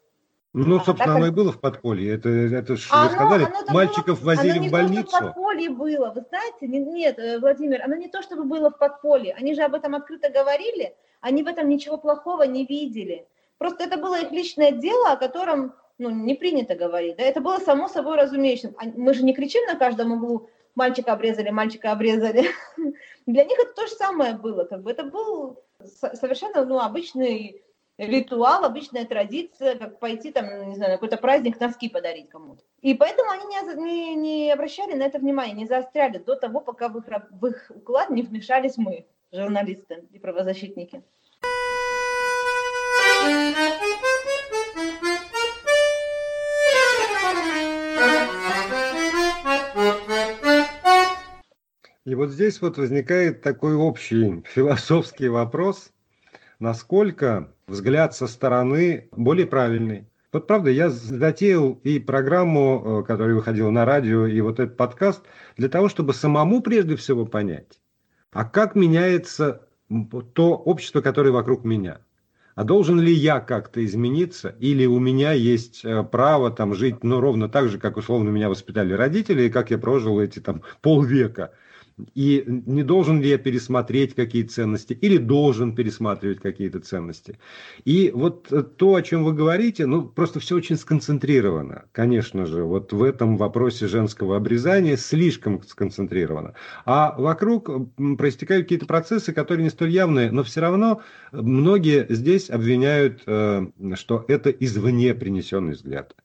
[0.54, 2.14] Ну, а, собственно, так, оно и было в подполье.
[2.14, 5.04] Это, это оно, вы сказали, оно мальчиков было, возили оно в больницу.
[5.04, 6.68] То, что в подполье было, вы знаете?
[6.68, 9.34] Нет, э, Владимир, оно не то, чтобы было в подполье.
[9.34, 13.28] Они же об этом открыто говорили, они в этом ничего плохого не видели.
[13.58, 17.18] Просто это было их личное дело, о котором ну, не принято говорить.
[17.18, 17.24] Да?
[17.24, 18.76] Это было само собой разумеющим.
[18.96, 22.50] Мы же не кричим на каждом углу мальчика обрезали, мальчика обрезали.
[23.26, 24.66] Для них это то же самое было.
[24.66, 25.64] Как бы это был
[26.14, 27.62] совершенно ну, обычный
[27.98, 32.64] ритуал, обычная традиция, как пойти там, не знаю, на какой-то праздник носки подарить кому-то.
[32.82, 36.90] И поэтому они не, не, не обращали на это внимания, не заостряли до того, пока
[36.90, 41.04] в их, в их уклад не вмешались мы, журналисты и правозащитники.
[52.14, 55.90] И вот здесь вот возникает такой общий философский вопрос,
[56.60, 60.06] насколько взгляд со стороны более правильный.
[60.32, 65.24] Вот правда, я затеял и программу, э, которая выходила на радио, и вот этот подкаст,
[65.58, 67.82] для того, чтобы самому прежде всего понять,
[68.32, 69.68] а как меняется
[70.36, 71.98] то общество, которое вокруг меня.
[72.54, 77.20] А должен ли я как-то измениться, или у меня есть э, право там жить, ну,
[77.20, 81.54] ровно так же, как условно меня воспитали родители, и как я прожил эти там полвека
[82.16, 87.38] И не должен ли я пересмотреть какие ценности, или должен пересматривать какие-то ценности.
[87.86, 91.86] И вот то, о чем вы говорите, ну, просто все очень сконцентрировано.
[91.92, 96.56] Конечно же, вот в этом вопросе женского обрезания слишком сконцентрировано.
[96.86, 97.70] А вокруг
[98.18, 104.26] проистекают какие-то процессы, которые не столь явные, но все равно многие здесь обвиняют, э, что
[104.28, 106.16] это извне принесенный взгляд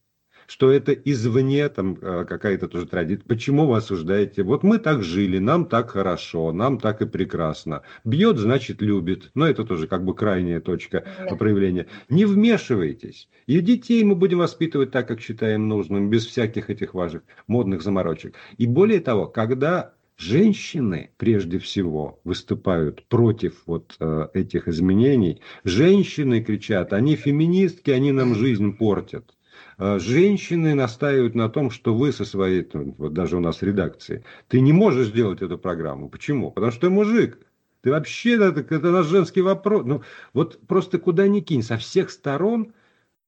[0.49, 3.27] что это извне там э, какая-то тоже традиция.
[3.29, 4.43] Почему вы осуждаете?
[4.43, 7.83] Вот мы так жили, нам так хорошо, нам так и прекрасно.
[8.05, 9.31] Бьет, значит, любит.
[9.35, 11.05] Но это тоже как бы крайняя точка
[11.39, 11.87] проявления.
[12.09, 13.29] Не вмешивайтесь.
[13.47, 18.35] И детей мы будем воспитывать так, как считаем нужным, без всяких этих важных модных заморочек.
[18.57, 25.43] И более того, когда Женщины, прежде всего, выступают против вот э, этих изменений.
[25.63, 29.38] Женщины кричат, они феминистки, они нам жизнь портят.
[29.79, 34.24] А, женщины настаивают на том, что вы со своей, вот даже у нас в редакции,
[34.49, 36.09] ты не можешь сделать эту программу.
[36.09, 36.51] Почему?
[36.51, 37.39] Потому что ты мужик.
[37.83, 39.85] Ты вообще, это, это наш женский вопрос.
[39.87, 40.03] Ну,
[40.35, 42.72] вот просто куда ни кинь, со всех сторон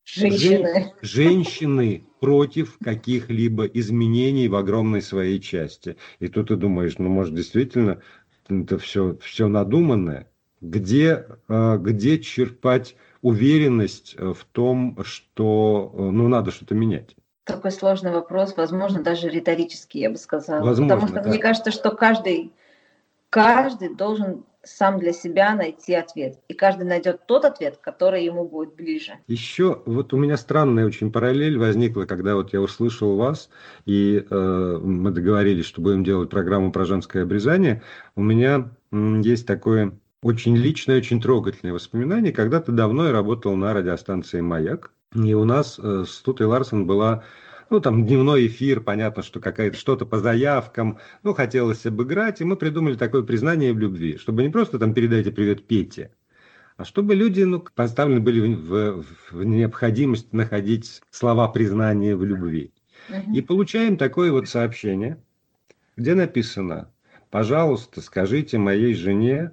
[0.05, 5.97] женщины, жен, женщины против каких-либо изменений в огромной своей части.
[6.19, 8.03] И тут ты думаешь, ну, может, действительно
[8.49, 10.29] это все, все надуманное.
[10.61, 17.17] Где, а, где черпать уверенность э, в том, что э, ну, надо что-то менять?
[17.45, 20.65] Такой сложный вопрос, возможно, даже риторический, я бы сказала.
[20.65, 21.31] Возможно, Потому что да.
[21.31, 22.53] мне кажется, что каждый,
[23.31, 26.39] каждый должен сам для себя найти ответ.
[26.49, 29.13] И каждый найдет тот ответ, который ему будет ближе.
[29.27, 33.49] Еще вот у меня странная очень параллель возникла, когда вот я услышал вас,
[33.87, 37.83] и э, мы договорились, что будем делать программу про женское обрезание.
[38.17, 39.93] У меня есть такое
[40.23, 42.33] очень личное, очень трогательное воспоминание.
[42.33, 47.25] Когда-то давно я работал на радиостанции «Маяк», и у нас э, с Тутой Ларсон была
[47.71, 52.57] ну, там дневной эфир, понятно, что какая-то что-то по заявкам, ну, хотелось обыграть, и мы
[52.57, 56.13] придумали такое признание в любви, чтобы не просто там передайте привет Пете,
[56.77, 62.73] а чтобы люди ну, поставлены были в, в, в необходимость находить слова признания в любви.
[63.09, 63.35] Uh-huh.
[63.35, 65.23] И получаем такое вот сообщение,
[65.97, 66.91] где написано,
[67.31, 69.53] пожалуйста, скажите моей жене,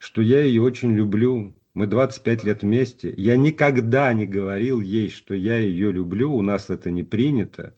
[0.00, 1.54] что я ее очень люблю.
[1.74, 3.14] Мы 25 лет вместе.
[3.16, 7.76] Я никогда не говорил ей, что я ее люблю, у нас это не принято.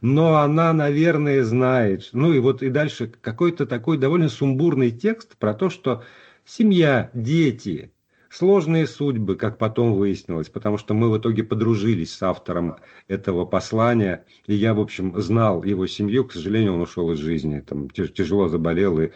[0.00, 2.08] Но она, наверное, знает.
[2.12, 6.04] Ну и вот и дальше какой-то такой довольно сумбурный текст про то, что
[6.44, 7.92] семья, дети,
[8.30, 12.76] сложные судьбы, как потом выяснилось, потому что мы в итоге подружились с автором
[13.08, 17.60] этого послания, и я, в общем, знал его семью, к сожалению, он ушел из жизни,
[17.60, 19.10] там тяжело заболел, и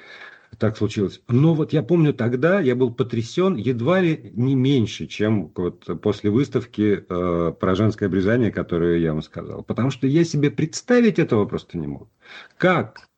[0.57, 1.21] так случилось.
[1.29, 6.31] Но вот я помню тогда, я был потрясен едва ли не меньше, чем вот после
[6.31, 9.63] выставки э, про женское обрезание, которую я вам сказал.
[9.63, 12.09] Потому что я себе представить этого просто не мог.
[12.57, 13.09] Как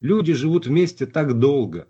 [0.00, 1.88] люди живут вместе так долго.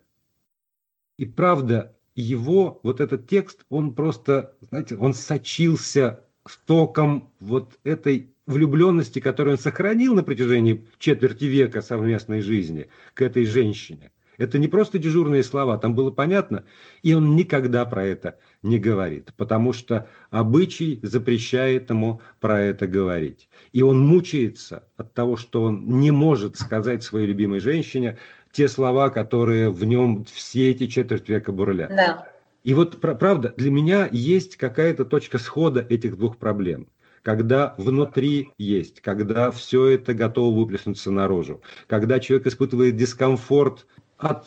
[1.19, 9.19] И правда, его, вот этот текст, он просто, знаете, он сочился стоком вот этой влюбленности,
[9.19, 14.13] которую он сохранил на протяжении четверти века совместной жизни к этой женщине.
[14.39, 16.65] Это не просто дежурные слова, там было понятно,
[17.03, 23.49] и он никогда про это не говорит, потому что обычай запрещает ему про это говорить.
[23.73, 28.19] И он мучается от того, что он не может сказать своей любимой женщине
[28.53, 31.91] те слова, которые в нем все эти четверть века бурлят.
[31.91, 32.29] Да.
[32.63, 36.89] И вот, правда, для меня есть какая-то точка схода этих двух проблем
[37.25, 43.87] когда внутри есть, когда все это готово выплеснуться наружу, когда человек испытывает дискомфорт
[44.25, 44.47] от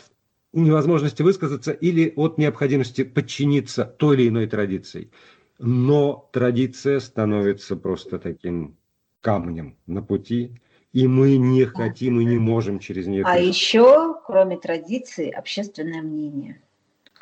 [0.53, 5.11] невозможности высказаться или от необходимости подчиниться той или иной традиции.
[5.59, 8.77] Но традиция становится просто таким
[9.21, 10.59] камнем на пути,
[10.93, 13.23] и мы не хотим и не можем через нее.
[13.25, 16.61] А еще, кроме традиции, общественное мнение,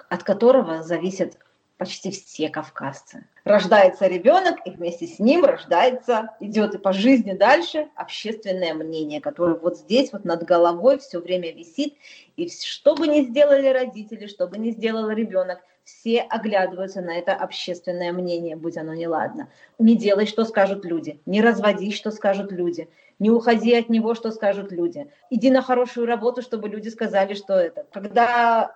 [0.09, 1.37] от которого зависит
[1.77, 3.27] почти все кавказцы.
[3.43, 9.55] Рождается ребенок, и вместе с ним рождается, идет и по жизни дальше общественное мнение, которое
[9.55, 11.95] вот здесь вот над головой все время висит.
[12.37, 17.33] И что бы ни сделали родители, что бы ни сделал ребенок, все оглядываются на это
[17.33, 19.49] общественное мнение, будь оно неладно.
[19.77, 24.31] Не делай, что скажут люди, не разводись, что скажут люди, не уходи от него, что
[24.31, 25.07] скажут люди.
[25.29, 27.85] Иди на хорошую работу, чтобы люди сказали, что это.
[27.93, 28.75] Когда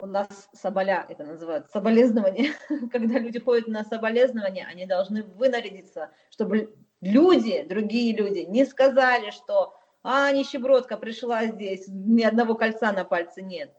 [0.00, 2.52] у нас соболя, это называют, соболезнования,
[2.92, 9.74] когда люди ходят на соболезнования, они должны вынарядиться, чтобы люди, другие люди не сказали, что
[10.02, 13.72] а, нищебродка пришла здесь, ни одного кольца на пальце нет.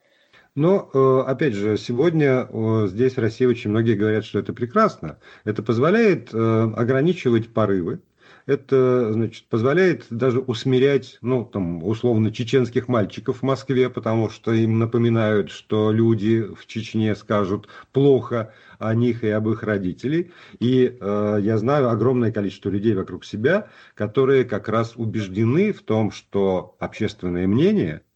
[0.55, 2.47] Но, э, опять же, сегодня
[2.87, 5.19] здесь в России очень многие говорят, что это прекрасно.
[5.45, 6.37] Это позволяет э,
[6.75, 8.01] ограничивать порывы,
[8.49, 14.79] Это, значит, позволяет даже усмирять, ну, там, условно, чеченских мальчиков в Москве, потому что им
[14.79, 20.31] напоминают, что люди в Чечне скажут плохо о них и об их родителей.
[20.59, 26.09] И э, я знаю огромное количество людей вокруг себя, которые как раз убеждены в том,
[26.09, 28.01] что общественное мнение–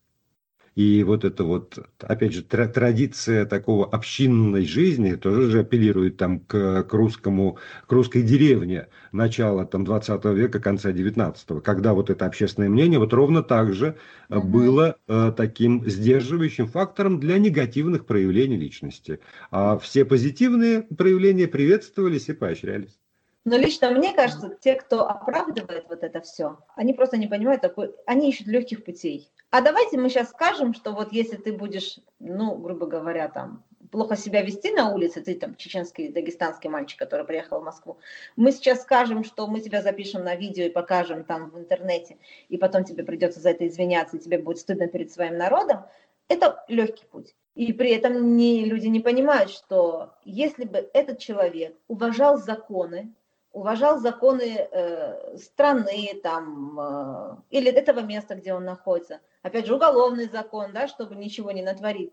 [0.75, 6.83] и вот это вот, опять же, традиция такого общинной жизни тоже же апеллирует там к,
[6.83, 12.69] к русскому, к русской деревне начала там 20 века, конца 19 когда вот это общественное
[12.69, 13.97] мнение вот ровно так же
[14.29, 14.47] угу.
[14.47, 19.19] было э, таким сдерживающим фактором для негативных проявлений личности.
[19.51, 22.97] А все позитивные проявления приветствовались и поощрялись.
[23.45, 27.91] Но лично мне кажется, те, кто оправдывает вот это все, они просто не понимают такой,
[28.05, 29.29] они ищут легких путей.
[29.53, 34.15] А давайте мы сейчас скажем, что вот если ты будешь, ну, грубо говоря, там, плохо
[34.15, 37.99] себя вести на улице, ты там чеченский, дагестанский мальчик, который приехал в Москву,
[38.35, 42.17] мы сейчас скажем, что мы тебя запишем на видео и покажем там в интернете,
[42.49, 45.85] и потом тебе придется за это извиняться, и тебе будет стыдно перед своим народом,
[46.29, 47.35] это легкий путь.
[47.53, 53.13] И при этом не, люди не понимают, что если бы этот человек уважал законы,
[53.53, 60.27] уважал законы э, страны там, э, или этого места, где он находится, опять же, уголовный
[60.27, 62.11] закон, да, чтобы ничего не натворить,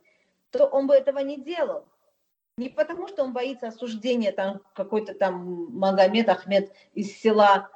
[0.51, 1.87] то он бы этого не делал.
[2.59, 7.71] Не потому, что он боится осуждения, там какой-то там Магомед Ахмед из села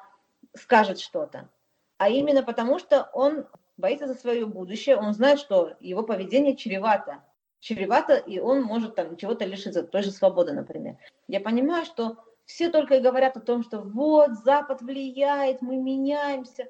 [0.54, 1.48] скажет что-то,
[1.96, 3.46] а именно потому, что он
[3.78, 7.24] боится за свое будущее, он знает, что его поведение чревато,
[7.60, 10.98] чревато, и он может там чего-то лишиться, той же свободы, например.
[11.28, 16.68] Я понимаю, что все только и говорят о том, что вот, Запад влияет, мы меняемся.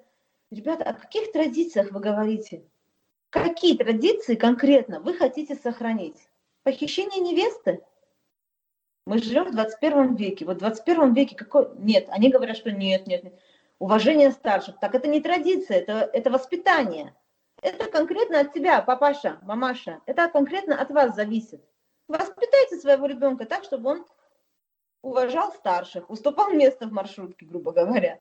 [0.50, 2.64] Ребята, о каких традициях вы говорите?
[3.30, 6.28] Какие традиции конкретно вы хотите сохранить?
[6.62, 7.82] Похищение невесты?
[9.06, 10.44] Мы живем в 21 веке.
[10.44, 11.68] Вот в 21 веке какой...
[11.76, 13.34] Нет, они говорят, что нет, нет, нет.
[13.78, 14.78] Уважение старших.
[14.78, 17.14] Так это не традиция, это, это воспитание.
[17.60, 20.00] Это конкретно от тебя, папаша, мамаша.
[20.06, 21.62] Это конкретно от вас зависит.
[22.08, 24.06] Воспитайте своего ребенка так, чтобы он
[25.04, 28.18] уважал старших, уступал место в маршрутке, грубо говоря.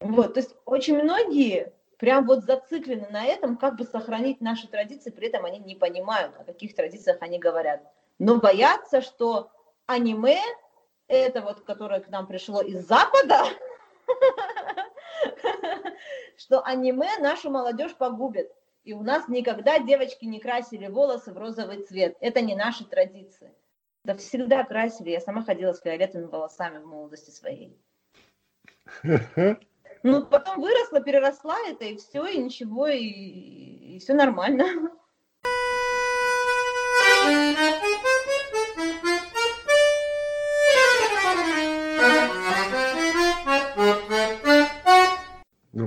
[0.00, 5.10] Вот, то есть очень многие прям вот зациклены на этом, как бы сохранить наши традиции,
[5.10, 7.82] при этом они не понимают, о каких традициях они говорят.
[8.18, 9.50] Но боятся, что
[9.86, 10.40] аниме,
[11.06, 13.44] это вот, которое к нам пришло из Запада,
[16.38, 18.50] что аниме нашу молодежь погубит.
[18.84, 22.16] И у нас никогда девочки не красили волосы в розовый цвет.
[22.20, 23.52] Это не наши традиции.
[24.04, 25.10] Да всегда красили.
[25.10, 27.76] Я сама ходила с фиолетовыми волосами в молодости своей.
[30.02, 34.90] Ну, потом выросла, переросла это, и все, и ничего, и, и все нормально.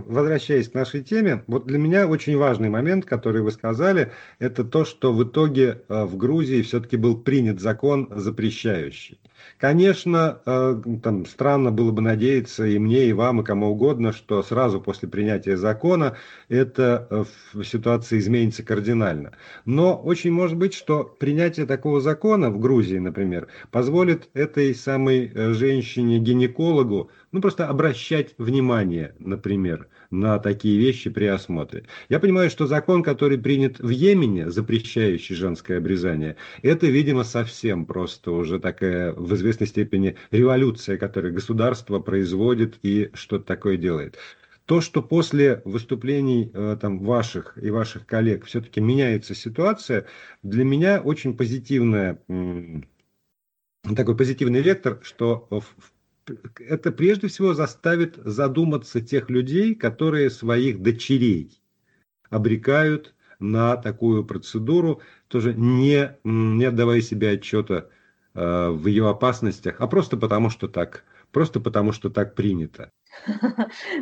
[0.08, 4.86] возвращаясь к нашей теме, вот для меня очень важный момент, который вы сказали, это то,
[4.86, 9.20] что в итоге э, в Грузии все-таки был принят закон запрещающий.
[9.58, 14.44] Конечно, э, там странно было бы надеяться и мне, и вам, и кому угодно, что
[14.44, 16.18] сразу после принятия закона
[16.50, 17.24] эта э,
[17.64, 19.34] ситуация изменится кардинально.
[19.66, 27.10] Но очень может быть, что принятие такого закона в Грузии, например, позволит этой самой женщине-гинекологу
[27.34, 31.84] ну, просто обращать внимание, например, на такие вещи при осмотре.
[32.08, 38.32] Я понимаю, что закон, который принят в Йемене, запрещающий женское обрезание, это, видимо, совсем просто
[38.32, 44.18] уже такая в известной степени революция, которую государство производит и что-то такое делает.
[44.66, 50.06] То, что после выступлений э, там, ваших и ваших коллег все-таки меняется ситуация,
[50.42, 52.20] для меня очень позитивная,
[53.96, 55.93] такой позитивный вектор, что в
[56.60, 61.60] это прежде всего заставит задуматься тех людей, которые своих дочерей
[62.30, 67.90] обрекают на такую процедуру, тоже не, не отдавая себе отчета
[68.34, 72.90] э, в ее опасностях, а просто потому, что так, просто потому, что так принято.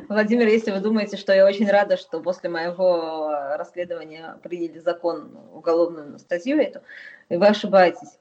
[0.09, 6.19] Владимир, если вы думаете, что я очень рада, что после моего расследования приняли закон, уголовную
[6.19, 6.81] статью эту,
[7.29, 8.19] вы ошибаетесь.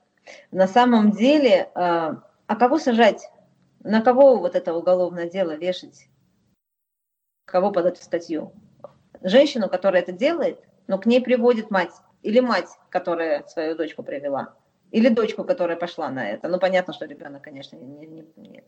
[0.50, 2.14] На самом деле, э,
[2.46, 3.28] а кого сажать
[3.80, 6.08] на кого вот это уголовное дело вешать?
[7.46, 8.52] Кого подать в статью?
[9.22, 11.92] Женщину, которая это делает, но к ней приводит мать.
[12.22, 14.54] Или мать, которая свою дочку привела.
[14.90, 16.48] Или дочку, которая пошла на это.
[16.48, 18.64] Ну, понятно, что ребенок, конечно, не, не, нет.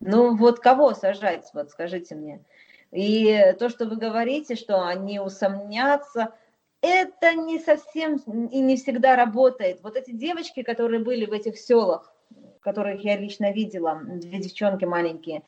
[0.00, 2.44] Ну, вот кого сажать, вот скажите мне.
[2.92, 6.34] И то, что вы говорите, что они усомнятся,
[6.80, 9.82] это не совсем и не всегда работает.
[9.82, 12.12] Вот эти девочки, которые были в этих селах,
[12.66, 15.44] которых я лично видела, две девчонки маленькие,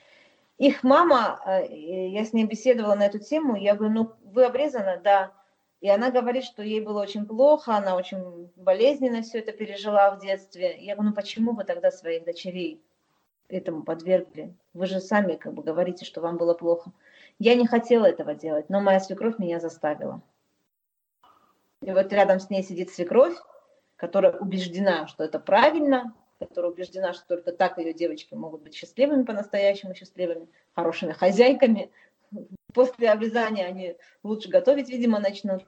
[0.57, 1.67] их мама, э,
[2.11, 5.33] я с ней беседовала на эту тему, я говорю, ну вы обрезаны, да.
[5.81, 10.21] И она говорит, что ей было очень плохо, она очень болезненно все это пережила в
[10.21, 10.77] детстве.
[10.79, 12.81] Я говорю, ну почему вы тогда своих дочерей
[13.49, 14.55] этому подвергли?
[14.73, 16.93] Вы же сами как бы говорите, что вам было плохо.
[17.41, 20.23] Я не хотела этого делать, но моя свекровь меня заставила.
[21.83, 23.37] И вот рядом с ней сидит свекровь,
[23.97, 29.25] которая убеждена, что это правильно, которая убеждена, что только так ее девочки могут быть счастливыми,
[29.25, 31.91] по-настоящему счастливыми, хорошими хозяйками.
[32.75, 35.65] После обрезания они лучше готовить, видимо, начнут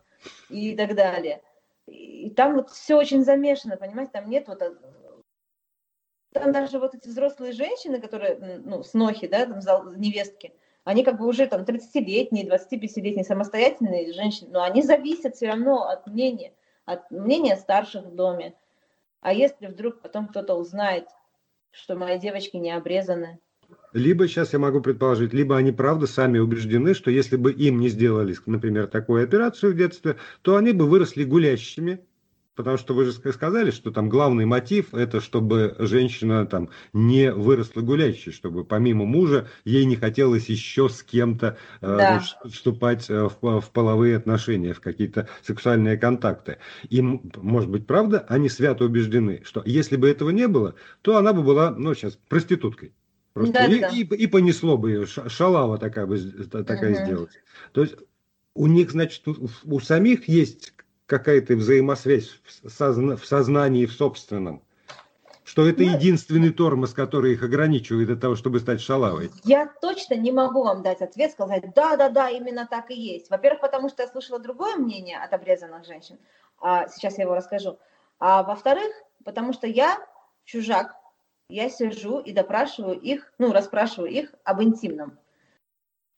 [0.48, 1.42] и так далее.
[1.86, 4.62] И там вот все очень замешано, понимаете, там нет вот
[6.32, 10.54] там даже вот эти взрослые женщины, которые, ну, снохи, да, там, невестки,
[10.84, 16.06] они как бы уже там 30-летние, 25-летние самостоятельные женщины, но они зависят все равно от
[16.06, 16.52] мнения,
[16.84, 18.54] от мнения старших в доме.
[19.20, 21.06] А если вдруг потом кто-то узнает,
[21.70, 23.38] что мои девочки не обрезаны,
[23.92, 27.88] либо, сейчас я могу предположить, либо они правда сами убеждены, что если бы им не
[27.88, 32.04] сделали, например, такую операцию в детстве, то они бы выросли гулящими,
[32.60, 37.80] Потому что вы же сказали, что там главный мотив это чтобы женщина там не выросла
[37.80, 42.22] гулящей, чтобы помимо мужа ей не хотелось еще с кем-то э, да.
[42.44, 46.58] э, вступать в, в половые отношения, в какие-то сексуальные контакты.
[46.90, 51.32] И, может быть, правда, они свято убеждены, что если бы этого не было, то она
[51.32, 52.92] бы была, ну, сейчас, проституткой.
[53.32, 53.88] Просто да, и, да.
[53.88, 57.04] И, и понесло бы ее, шалава такая, бы, такая угу.
[57.04, 57.30] сделать.
[57.72, 57.96] То есть
[58.54, 60.74] у них, значит, у, у самих есть
[61.10, 64.62] какая-то взаимосвязь в, созна в сознании в собственном?
[65.42, 69.32] Что это ну, единственный тормоз, который их ограничивает от того, чтобы стать шалавой?
[69.42, 73.28] Я точно не могу вам дать ответ, сказать, да, да, да, именно так и есть.
[73.30, 76.18] Во-первых, потому что я слышала другое мнение от обрезанных женщин.
[76.60, 77.80] А сейчас я его расскажу.
[78.20, 78.92] А во-вторых,
[79.24, 79.98] потому что я
[80.44, 80.94] чужак,
[81.48, 85.18] я сижу и допрашиваю их, ну, расспрашиваю их об интимном.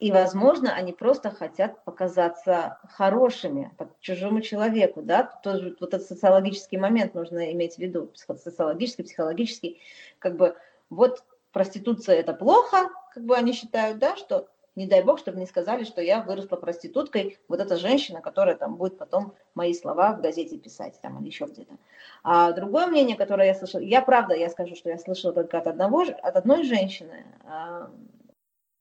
[0.02, 7.14] И, возможно, они просто хотят показаться хорошими чужому человеку, да, тоже вот этот социологический момент
[7.14, 9.80] нужно иметь в виду, социологический, психологический,
[10.18, 10.56] как бы
[10.90, 11.22] вот
[11.52, 15.84] проституция это плохо, как бы они считают, да, что не дай бог, чтобы не сказали,
[15.84, 20.58] что я выросла проституткой, вот эта женщина, которая там будет потом мои слова в газете
[20.58, 21.76] писать там или еще где-то.
[22.24, 25.68] А другое мнение, которое я слышала, я правда, я скажу, что я слышала только от
[25.68, 27.88] одного, от одной женщины, а,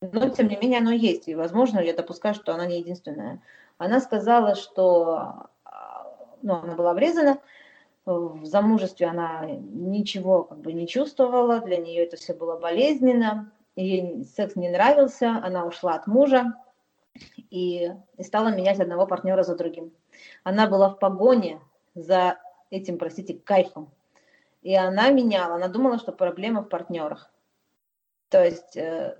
[0.02, 3.41] но тем не менее оно есть, и возможно, я допускаю, что она не единственная.
[3.78, 5.49] Она сказала, что
[6.41, 7.39] ну, она была обрезана,
[8.06, 14.26] в замужестве она ничего как бы не чувствовала, для нее это все было болезненно, ей
[14.26, 16.56] секс не нравился, она ушла от мужа
[17.52, 19.91] и, и стала менять одного партнера за другим.
[20.43, 21.60] Она была в погоне
[21.93, 22.39] за
[22.72, 23.91] этим, простите, кайфом.
[24.64, 27.30] И она меняла, она думала, что проблема в партнерах.
[28.32, 29.17] То есть, э,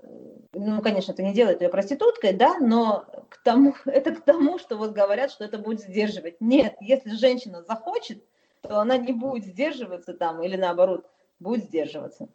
[0.54, 4.76] ну, конечно, это не делает ее проституткой, да, но к тому, это к тому, что
[4.78, 6.40] вот говорят, что это будет сдерживать.
[6.40, 8.24] Нет, если женщина захочет,
[8.62, 11.04] то она не будет сдерживаться там, или наоборот,
[11.40, 12.28] будет сдерживаться.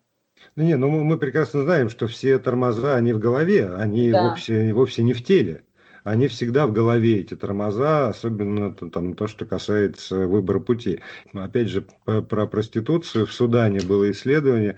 [0.56, 4.30] Ну, не, ну мы прекрасно знаем, что все тормоза, они в голове, они да.
[4.30, 5.64] вовсе, вовсе не в теле.
[6.04, 11.02] Они всегда в голове, эти тормоза, особенно там, то, что касается выбора пути.
[11.34, 13.26] Опять же, про проституцию.
[13.26, 14.78] В Судане было исследование,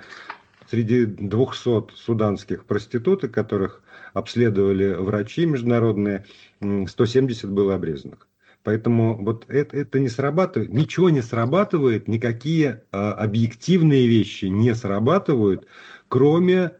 [0.69, 6.25] среди 200 суданских проституток, которых обследовали врачи международные,
[6.61, 8.27] 170 было обрезанных.
[8.63, 15.65] Поэтому вот это, это не срабатывает, ничего не срабатывает, никакие а, объективные вещи не срабатывают,
[16.09, 16.73] кроме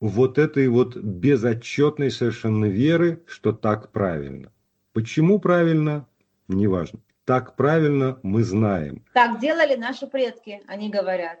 [0.00, 4.52] вот этой вот безотчетной совершенно веры, что так правильно.
[4.92, 6.06] Почему правильно,
[6.46, 7.00] неважно.
[7.24, 9.04] Так правильно мы знаем.
[9.12, 11.40] Так делали наши предки, они говорят.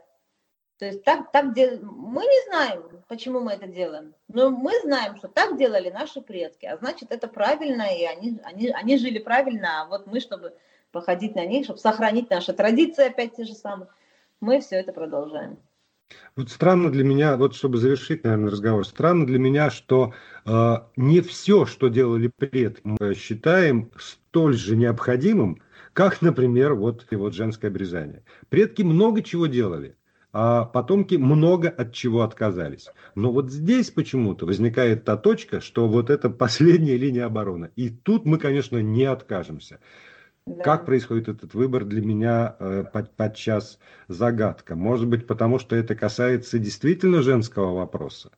[0.78, 1.80] То есть так, так дел...
[1.82, 6.66] мы не знаем, почему мы это делаем, но мы знаем, что так делали наши предки,
[6.66, 10.54] а значит это правильно, и они, они, они жили правильно, а вот мы, чтобы
[10.92, 13.88] походить на них, чтобы сохранить наши традиции опять те же самые,
[14.40, 15.58] мы все это продолжаем.
[16.36, 20.14] Вот странно для меня, вот чтобы завершить, наверное, разговор, странно для меня, что
[20.46, 25.60] э, не все, что делали предки, мы считаем столь же необходимым,
[25.92, 28.22] как, например, вот, и вот женское обрезание.
[28.48, 29.96] Предки много чего делали
[30.32, 32.88] а потомки много от чего отказались.
[33.14, 37.70] Но вот здесь почему-то возникает та точка, что вот это последняя линия обороны.
[37.76, 39.80] И тут мы, конечно, не откажемся.
[40.46, 40.62] Да.
[40.62, 44.76] Как происходит этот выбор, для меня э, под, подчас загадка.
[44.76, 48.30] Может быть, потому что это касается действительно женского вопроса.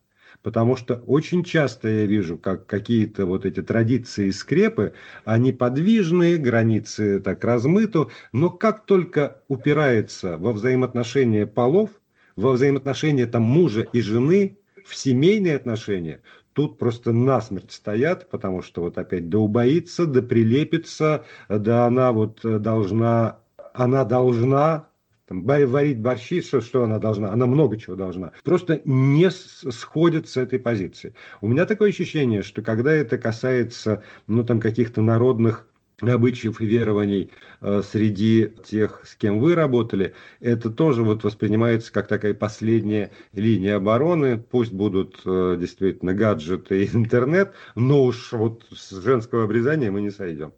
[0.42, 6.38] Потому что очень часто я вижу, как какие-то вот эти традиции и скрепы, они подвижные,
[6.38, 11.90] границы так размыты, но как только упирается во взаимоотношения полов,
[12.36, 16.22] во взаимоотношения там мужа и жены, в семейные отношения
[16.54, 22.40] тут просто насмерть стоят, потому что вот опять да убоится, да прилепится, да она вот
[22.42, 23.40] должна,
[23.74, 24.89] она должна
[25.30, 28.32] там, варить борщи, что, что она должна, она много чего должна.
[28.42, 31.14] Просто не сходит с этой позиции.
[31.40, 35.68] У меня такое ощущение, что когда это касается ну, там, каких-то народных
[36.00, 42.08] обычаев и верований э, среди тех, с кем вы работали, это тоже вот воспринимается как
[42.08, 44.36] такая последняя линия обороны.
[44.36, 50.10] Пусть будут э, действительно гаджеты и интернет, но уж вот с женского обрезания мы не
[50.10, 50.52] сойдем.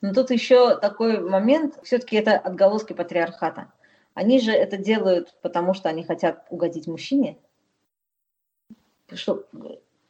[0.00, 3.68] Но тут еще такой момент, все-таки это отголоски патриархата.
[4.18, 7.38] Они же это делают, потому что они хотят угодить мужчине.
[9.12, 9.44] Что,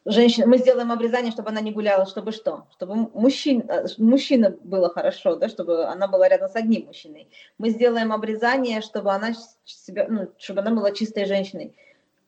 [0.06, 2.66] женщина, мы сделаем обрезание, чтобы она не гуляла, чтобы что?
[2.72, 7.28] Чтобы мужчин, э, мужчина было хорошо, да, чтобы она была рядом с одним мужчиной.
[7.59, 9.34] Мы сделаем обрезание, чтобы она,
[9.66, 11.76] себя, ну, чтобы она была чистой женщиной.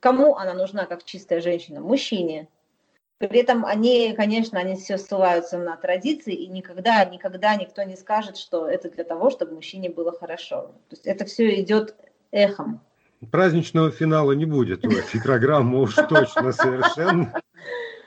[0.00, 1.80] Кому она нужна как чистая женщина?
[1.80, 2.48] Мужчине.
[3.20, 8.38] При этом они, конечно, они все ссылаются на традиции, и никогда, никогда никто не скажет,
[8.38, 10.72] что это для того, чтобы мужчине было хорошо.
[10.88, 11.94] То есть это все идет
[12.30, 12.80] эхом.
[13.30, 17.34] Праздничного финала не будет у этой программы уж точно совершенно.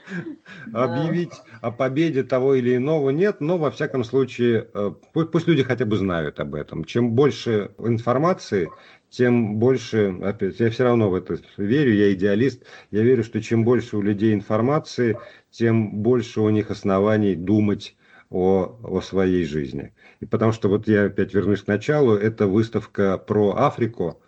[0.74, 5.86] Объявить о победе того или иного нет, но во всяком случае э, пусть люди хотя
[5.86, 6.86] бы знают об этом.
[6.86, 8.68] Чем больше информации,
[9.14, 13.64] тем больше, опять, я все равно в это верю, я идеалист, я верю, что чем
[13.64, 15.20] больше у людей информации,
[15.52, 17.96] тем больше у них оснований думать
[18.32, 19.94] о, о своей жизни.
[20.20, 24.20] И потому что вот я опять вернусь к началу, это выставка про Африку,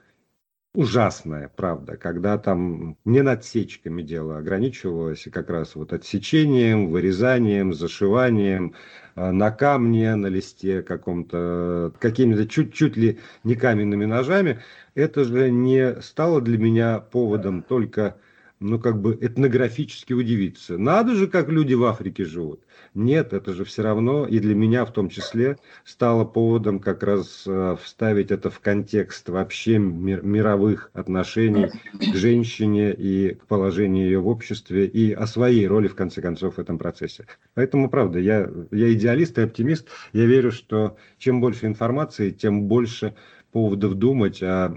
[0.75, 8.75] ужасная, правда, когда там не надсечками дело ограничивалось, и как раз вот отсечением, вырезанием, зашиванием
[9.15, 14.59] на камне, на листе каком-то, какими-то чуть-чуть ли не каменными ножами,
[14.93, 18.17] это же не стало для меня поводом только
[18.65, 20.77] ну, как бы этнографически удивиться.
[20.77, 22.61] Надо же, как люди в Африке живут.
[22.93, 27.43] Нет, это же все равно, и для меня в том числе, стало поводом как раз
[27.45, 34.19] э, вставить это в контекст вообще мир, мировых отношений к женщине и к положению ее
[34.19, 37.27] в обществе, и о своей роли, в конце концов, в этом процессе.
[37.53, 39.89] Поэтому, правда, я, я идеалист и оптимист.
[40.11, 43.15] Я верю, что чем больше информации, тем больше
[43.51, 44.75] поводов думать, а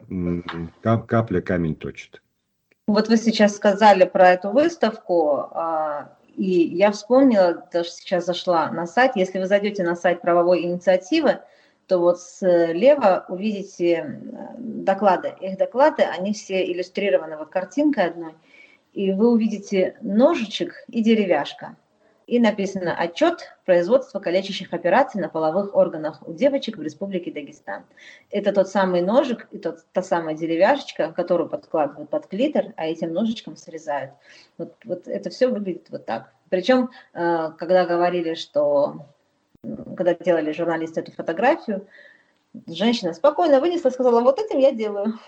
[0.83, 2.21] капля камень точит.
[2.89, 8.87] Вот вы сейчас сказали про эту выставку, а, и я вспомнила, даже сейчас зашла на
[8.87, 11.41] сайт, если вы зайдете на сайт правовой инициативы,
[11.87, 14.23] то вот слева увидите
[14.57, 15.35] доклады.
[15.39, 18.35] Их доклады, они все иллюстрированы вот картинкой одной,
[18.95, 21.77] и вы увидите ножичек и деревяшка–
[22.29, 27.85] и написано «Отчет производства калечащих операций на половых органах у девочек в Республике Дагестан».
[28.31, 33.15] Это тот самый ножик и тот, та самая деревяшечка, которую подкладывают под клитор, а этим
[33.15, 34.13] ножичком срезают.
[34.59, 36.35] Вот, вот это все выглядит вот так.
[36.51, 39.07] Причем, э, когда говорили, что
[39.97, 41.87] когда делали журналисты эту фотографию,
[42.67, 45.19] женщина спокойно вынесла и сказала, вот этим я делаю.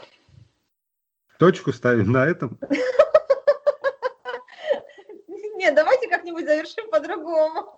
[1.38, 2.58] Точку ставим на этом.
[5.60, 7.76] Нет, давайте как-нибудь завершим по-другому.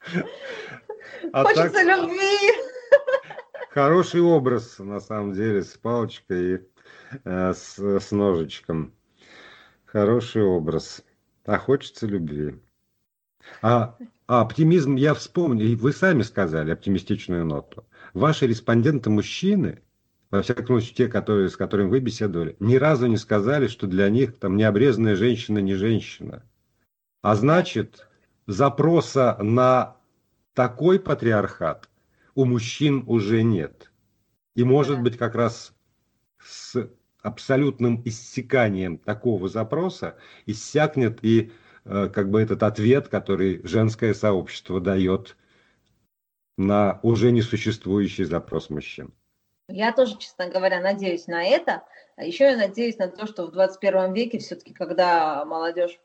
[1.32, 1.86] А Хочется так...
[1.86, 2.52] любви.
[3.70, 6.60] Хороший образ, на самом деле, с палочкой и
[7.24, 8.92] э, с, с ножичком.
[9.86, 11.02] Хороший образ.
[11.44, 12.60] А хочется любви.
[13.62, 17.86] А, а оптимизм, я вспомнил, и вы сами сказали оптимистичную ноту.
[18.12, 19.82] Ваши респонденты мужчины
[20.30, 24.08] во всяком случае те, которые, с которыми вы беседовали, ни разу не сказали, что для
[24.10, 26.44] них там необрезанная женщина не женщина.
[27.22, 28.08] А значит,
[28.46, 29.96] запроса на
[30.54, 31.88] такой патриархат
[32.34, 33.90] у мужчин уже нет.
[34.54, 35.74] И может быть как раз
[36.38, 36.90] с
[37.22, 40.16] абсолютным иссяканием такого запроса
[40.46, 41.52] иссякнет и
[41.84, 45.36] э, как бы этот ответ, который женское сообщество дает
[46.56, 49.12] на уже несуществующий запрос мужчин.
[49.68, 51.84] Я тоже, честно говоря, надеюсь на это.
[52.16, 56.00] А еще я надеюсь на то, что в 21 веке все-таки, когда молодежь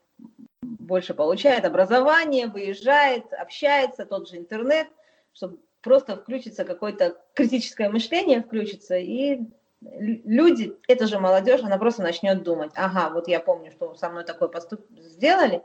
[0.78, 4.88] больше получает образование, выезжает, общается, тот же интернет,
[5.32, 9.40] чтобы просто включится какое-то критическое мышление, включится, и
[9.80, 14.24] люди, это же молодежь, она просто начнет думать, ага, вот я помню, что со мной
[14.24, 15.62] такой поступ сделали,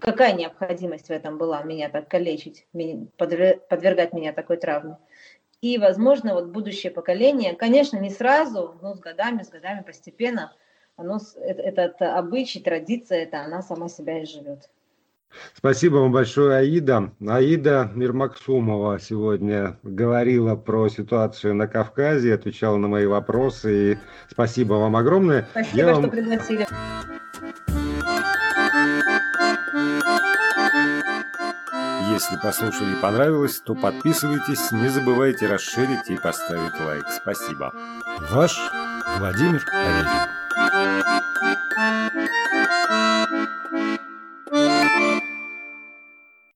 [0.00, 2.66] какая необходимость в этом была меня так калечить,
[3.16, 4.96] подвергать меня такой травме.
[5.60, 10.54] И, возможно, вот будущее поколение, конечно, не сразу, но с годами, с годами постепенно,
[10.96, 14.70] оно, этот обычай, традиция, это она сама себя и живет.
[15.54, 17.12] Спасибо вам большое, Аида.
[17.26, 23.92] Аида Мирмаксумова сегодня говорила про ситуацию на Кавказе, отвечала на мои вопросы.
[23.92, 23.98] И
[24.30, 25.46] спасибо вам огромное.
[25.50, 26.10] Спасибо, Я что вам...
[26.10, 26.66] пригласили.
[32.10, 37.04] Если послушали и понравилось, то подписывайтесь, не забывайте расширить и поставить лайк.
[37.10, 37.74] Спасибо.
[38.30, 38.56] Ваш
[39.18, 40.35] Владимир Аверин.